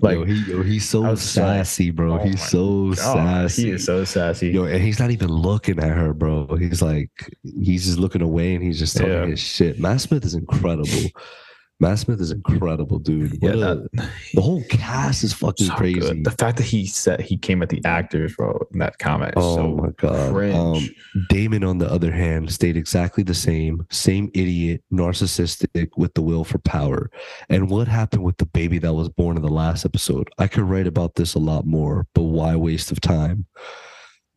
[0.02, 2.18] Like, yo, he, yo, he's so I was like, sassy, bro.
[2.20, 3.62] oh he's so God, sassy.
[3.64, 4.50] he is so sassy.
[4.50, 6.46] Yo, and he's not even looking at her, bro.
[6.56, 9.26] He's like, he's just looking away and he's just talking Yeah.
[9.26, 9.80] his shit.
[9.80, 10.86] Matt Smith is incredible.
[11.78, 13.38] Matt Smith is incredible, dude.
[13.42, 13.58] yeah, What a-
[13.92, 16.00] that, the whole cast is fucking so crazy.
[16.00, 16.24] good.
[16.24, 19.34] The fact that he said he came at the actors, bro, in that comment.
[19.36, 20.34] Is Oh so my god.
[20.54, 20.88] Um,
[21.28, 26.44] Daemon, on the other hand, stayed exactly the same, same idiot, narcissistic with the will
[26.44, 27.10] for power.
[27.50, 30.30] And what happened with the baby that was born in the last episode?
[30.38, 33.44] I could write about this a lot more, but why waste of time?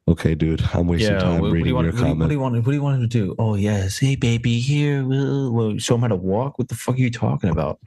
[0.10, 1.86] Okay, dude, I'm wasting yeah, time what, what do reading you want?
[1.86, 2.30] your What do you, what comment.
[2.30, 2.56] do you want?
[2.56, 3.36] What do you want him to do?
[3.38, 5.06] Oh yes, hey baby, here.
[5.06, 6.58] We'll, we'll show him how to walk.
[6.58, 7.80] What the fuck are you talking about?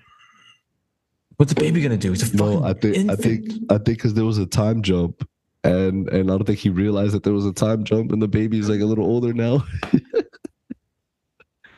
[1.37, 2.11] What's the baby gonna do?
[2.11, 4.83] He's a fucking no, I think I think I think because there was a time
[4.83, 5.29] jump,
[5.65, 8.29] and and I don't think he realized that there was a time jump, and the
[8.29, 9.65] baby's like a little older now.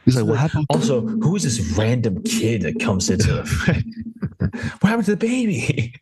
[0.05, 0.66] He's like, what happened?
[0.69, 3.37] Also, who is this random kid that comes into?
[4.39, 5.95] what happened to the baby?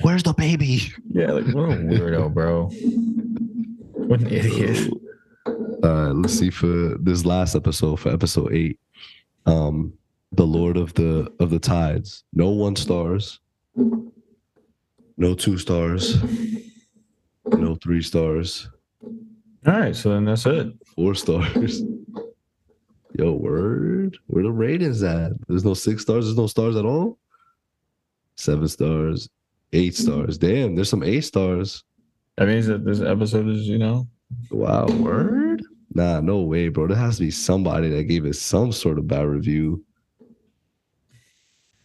[0.00, 0.80] Where's the baby?
[1.10, 2.70] yeah, like what a weirdo, bro.
[4.08, 4.90] What an idiot.
[5.82, 8.78] uh let's see for this last episode for episode eight
[9.46, 9.92] um
[10.32, 13.40] the lord of the of the tides no one stars
[15.16, 16.16] no two stars
[17.46, 18.68] no three stars
[19.66, 20.68] All right, so then that's it.
[20.94, 21.82] Four stars.
[23.18, 24.16] Yo, word.
[24.28, 25.32] Where the ratings at?
[25.48, 26.24] There's no six stars.
[26.24, 27.18] There's no stars at all.
[28.36, 29.28] Seven stars,
[29.72, 30.38] eight stars.
[30.38, 31.84] Damn, there's some eight stars.
[32.38, 34.06] That means that this episode is, you know,
[34.52, 35.60] Wow, word.
[35.92, 36.86] Nah, no way, bro.
[36.86, 39.84] There has to be somebody that gave it some sort of bad review.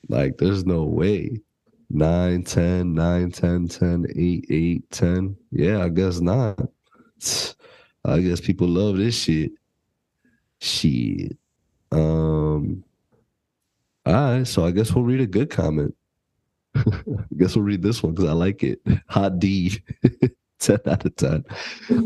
[0.09, 1.41] Like, there's no way.
[1.89, 5.37] 9, 10, 9, 10, 10, 8, 8, 10.
[5.51, 6.59] Yeah, I guess not.
[8.05, 9.53] I guess people love this shit.
[10.59, 11.35] Shit.
[11.91, 12.83] Um.
[14.05, 15.95] All right, so I guess we'll read a good comment.
[16.75, 16.83] I
[17.37, 18.81] guess we'll read this one because I like it.
[19.07, 19.81] Hot D.
[20.59, 21.43] 10 out of 10.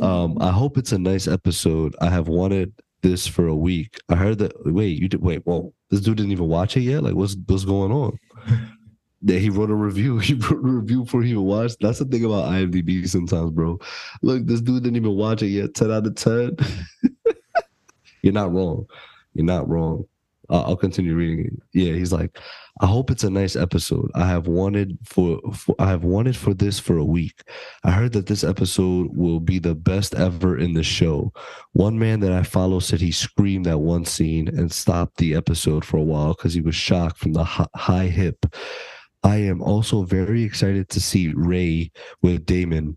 [0.02, 1.96] Um, I hope it's a nice episode.
[2.02, 4.00] I have wanted this for a week.
[4.10, 4.54] I heard that.
[4.66, 5.22] Wait, you did.
[5.22, 5.74] Wait, whoa.
[5.90, 7.04] This dude didn't even watch it yet.
[7.04, 8.18] Like, what's what's going on?
[9.24, 10.20] That he wrote a review.
[10.20, 11.78] He wrote a review before he even watched.
[11.82, 13.80] That's the thing about IMDb sometimes, bro.
[14.22, 15.74] Look, this dude didn't even watch it yet.
[15.74, 16.56] 10 out of 10.
[18.22, 18.86] You're not wrong.
[19.34, 20.06] You're not wrong.
[20.50, 21.54] Uh, I'll continue reading it.
[21.74, 22.38] Yeah, he's like,
[22.80, 24.12] I hope it's a nice episode.
[24.14, 27.42] I have wanted for, for I have wanted for this for a week.
[27.84, 31.34] I heard that this episode will be the best ever in the show.
[31.74, 35.84] One man that I follow said he screamed at one scene and stopped the episode
[35.84, 38.46] for a while because he was shocked from the hi- high hip.
[39.24, 41.92] I am also very excited to see Ray
[42.22, 42.96] with Daemon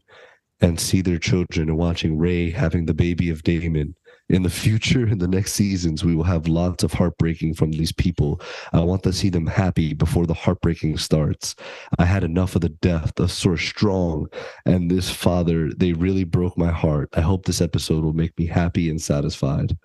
[0.60, 3.94] and see their children and watching Ray having the baby of Daemon.
[4.31, 7.90] In the future, in the next seasons, we will have lots of heartbreaking from these
[7.90, 8.40] people.
[8.73, 11.57] I want to see them happy before the heartbreaking starts.
[11.98, 14.28] I had enough of the death of so strong
[14.65, 15.73] and this father.
[15.77, 17.09] They really broke my heart.
[17.15, 19.77] I hope this episode will make me happy and satisfied.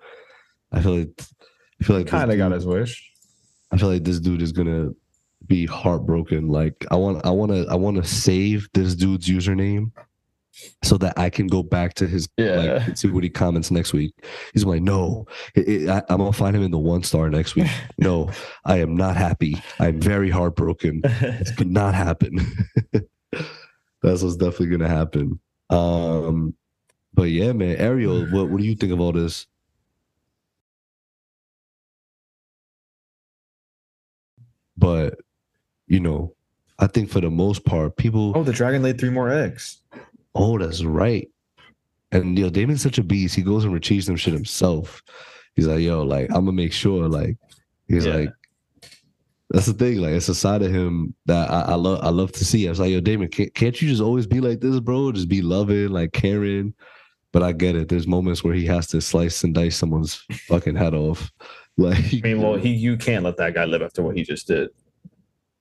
[0.70, 1.20] I feel like
[1.80, 3.10] I feel like kind of got his wish.
[3.72, 4.90] I feel like this dude is gonna
[5.48, 6.50] be heartbroken.
[6.50, 9.90] Like I want, I want to, I want to save this dude's username
[10.82, 12.84] so that I can go back to his Yeah.
[12.86, 14.14] like see what he comments next week.
[14.52, 17.54] He's like, no, it, it- I, I'm gonna find him in the one star next
[17.56, 17.68] week.
[17.98, 18.30] No,
[18.64, 19.56] I am not happy.
[19.80, 21.00] I'm very heartbroken.
[21.02, 22.38] This could not happen.
[24.02, 25.40] That's what's definitely gonna happen.
[25.70, 26.54] Um,
[27.14, 29.46] but yeah, man, Ariel, what what do you think of all this?
[34.76, 35.18] But
[35.86, 36.34] you know,
[36.78, 39.78] I think for the most part, people oh, the dragon laid three more eggs.
[40.36, 41.28] Oh, that's right.
[42.12, 43.34] And yo, Daemon's such a beast.
[43.34, 45.02] He goes and retrieves them shit himself.
[45.54, 47.36] He's like, yo, like I'm gonna make sure, like,
[47.88, 48.16] he's Yeah.
[48.16, 48.32] like,
[49.50, 49.98] that's the thing.
[49.98, 52.00] Like, it's a side of him that I, I love.
[52.02, 52.66] I love to see.
[52.66, 55.12] I was like, yo, Daemon, can't, can't you just always be like this, bro?
[55.12, 56.74] Just be loving, like caring.
[57.32, 57.88] But I get it.
[57.88, 60.14] There's moments where he has to slice and dice someone's
[60.48, 61.30] fucking head off.
[61.78, 64.46] Like, I mean, well, he you can't let that guy live after what he just
[64.46, 64.70] did.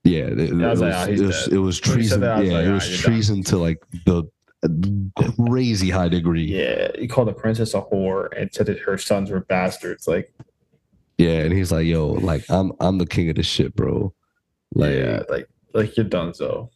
[0.05, 2.21] Yeah, it, was it like, "Ah, it was, it was treason.
[2.21, 4.23] that, yeah, like, it "Ah, was you're done." treason to like the
[5.47, 6.45] crazy high degree.
[6.45, 10.07] Yeah, he called the princess a whore and said that her sons were bastards.
[10.07, 10.33] Like,
[11.17, 14.13] Yeah, and he's like, "Yo, like I'm I'm the king of this shit, bro."
[14.73, 16.33] Like, yeah, like like you're done.
[16.33, 16.69] So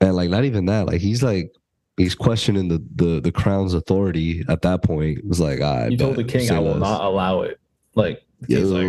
[0.00, 0.86] and like not even that.
[0.86, 1.52] Like he's like
[1.96, 5.18] he's questioning the the the crown's authority at that point.
[5.18, 7.60] It was like, I you told the king, I will not allow it.
[7.94, 8.86] Like, he's like,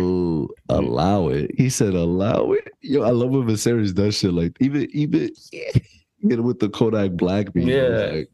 [0.68, 1.50] allow it.
[1.56, 2.68] He said, allow it.
[2.80, 7.54] Yo, I love when Viserys does shit like even even yeah, with the Kodak Black
[7.54, 7.68] meme.
[7.68, 7.88] Yeah.
[7.88, 8.30] like,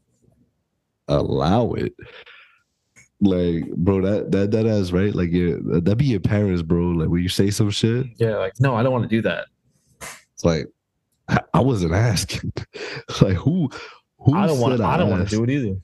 [1.09, 1.93] allow it.
[3.21, 5.13] Like, bro, that that that ass right.
[5.13, 6.83] Like, yeah, that be your parents, bro.
[6.91, 9.47] Like, when you say some shit, yeah, like no, I don't want to do that.
[10.01, 10.67] it's like
[11.27, 12.53] I, I wasn't asking.
[13.21, 13.69] like, who
[14.19, 14.77] who I don't want.
[14.77, 15.75] said I don't want to do it either.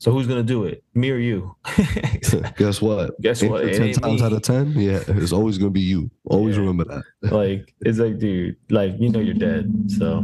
[0.00, 0.84] So who's gonna do it?
[0.94, 1.56] Me or you?
[2.56, 3.18] Guess what?
[3.22, 3.62] Guess what?
[3.72, 4.26] Ten times me.
[4.26, 6.10] out of ten, yeah, it's always gonna be you.
[6.26, 6.60] Always Yeah.
[6.60, 7.04] remember that.
[7.34, 9.72] like, it's like, dude, like you know you're dead.
[9.90, 10.22] So,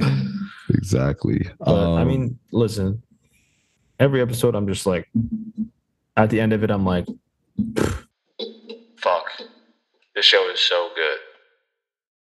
[0.68, 1.48] Exactly.
[1.58, 3.02] but I Um, mean, listen.
[3.98, 5.08] Every episode, I'm just like,
[6.16, 7.06] at the end of it, I'm like,
[8.96, 9.26] Fuck.
[10.14, 11.18] This show is so good.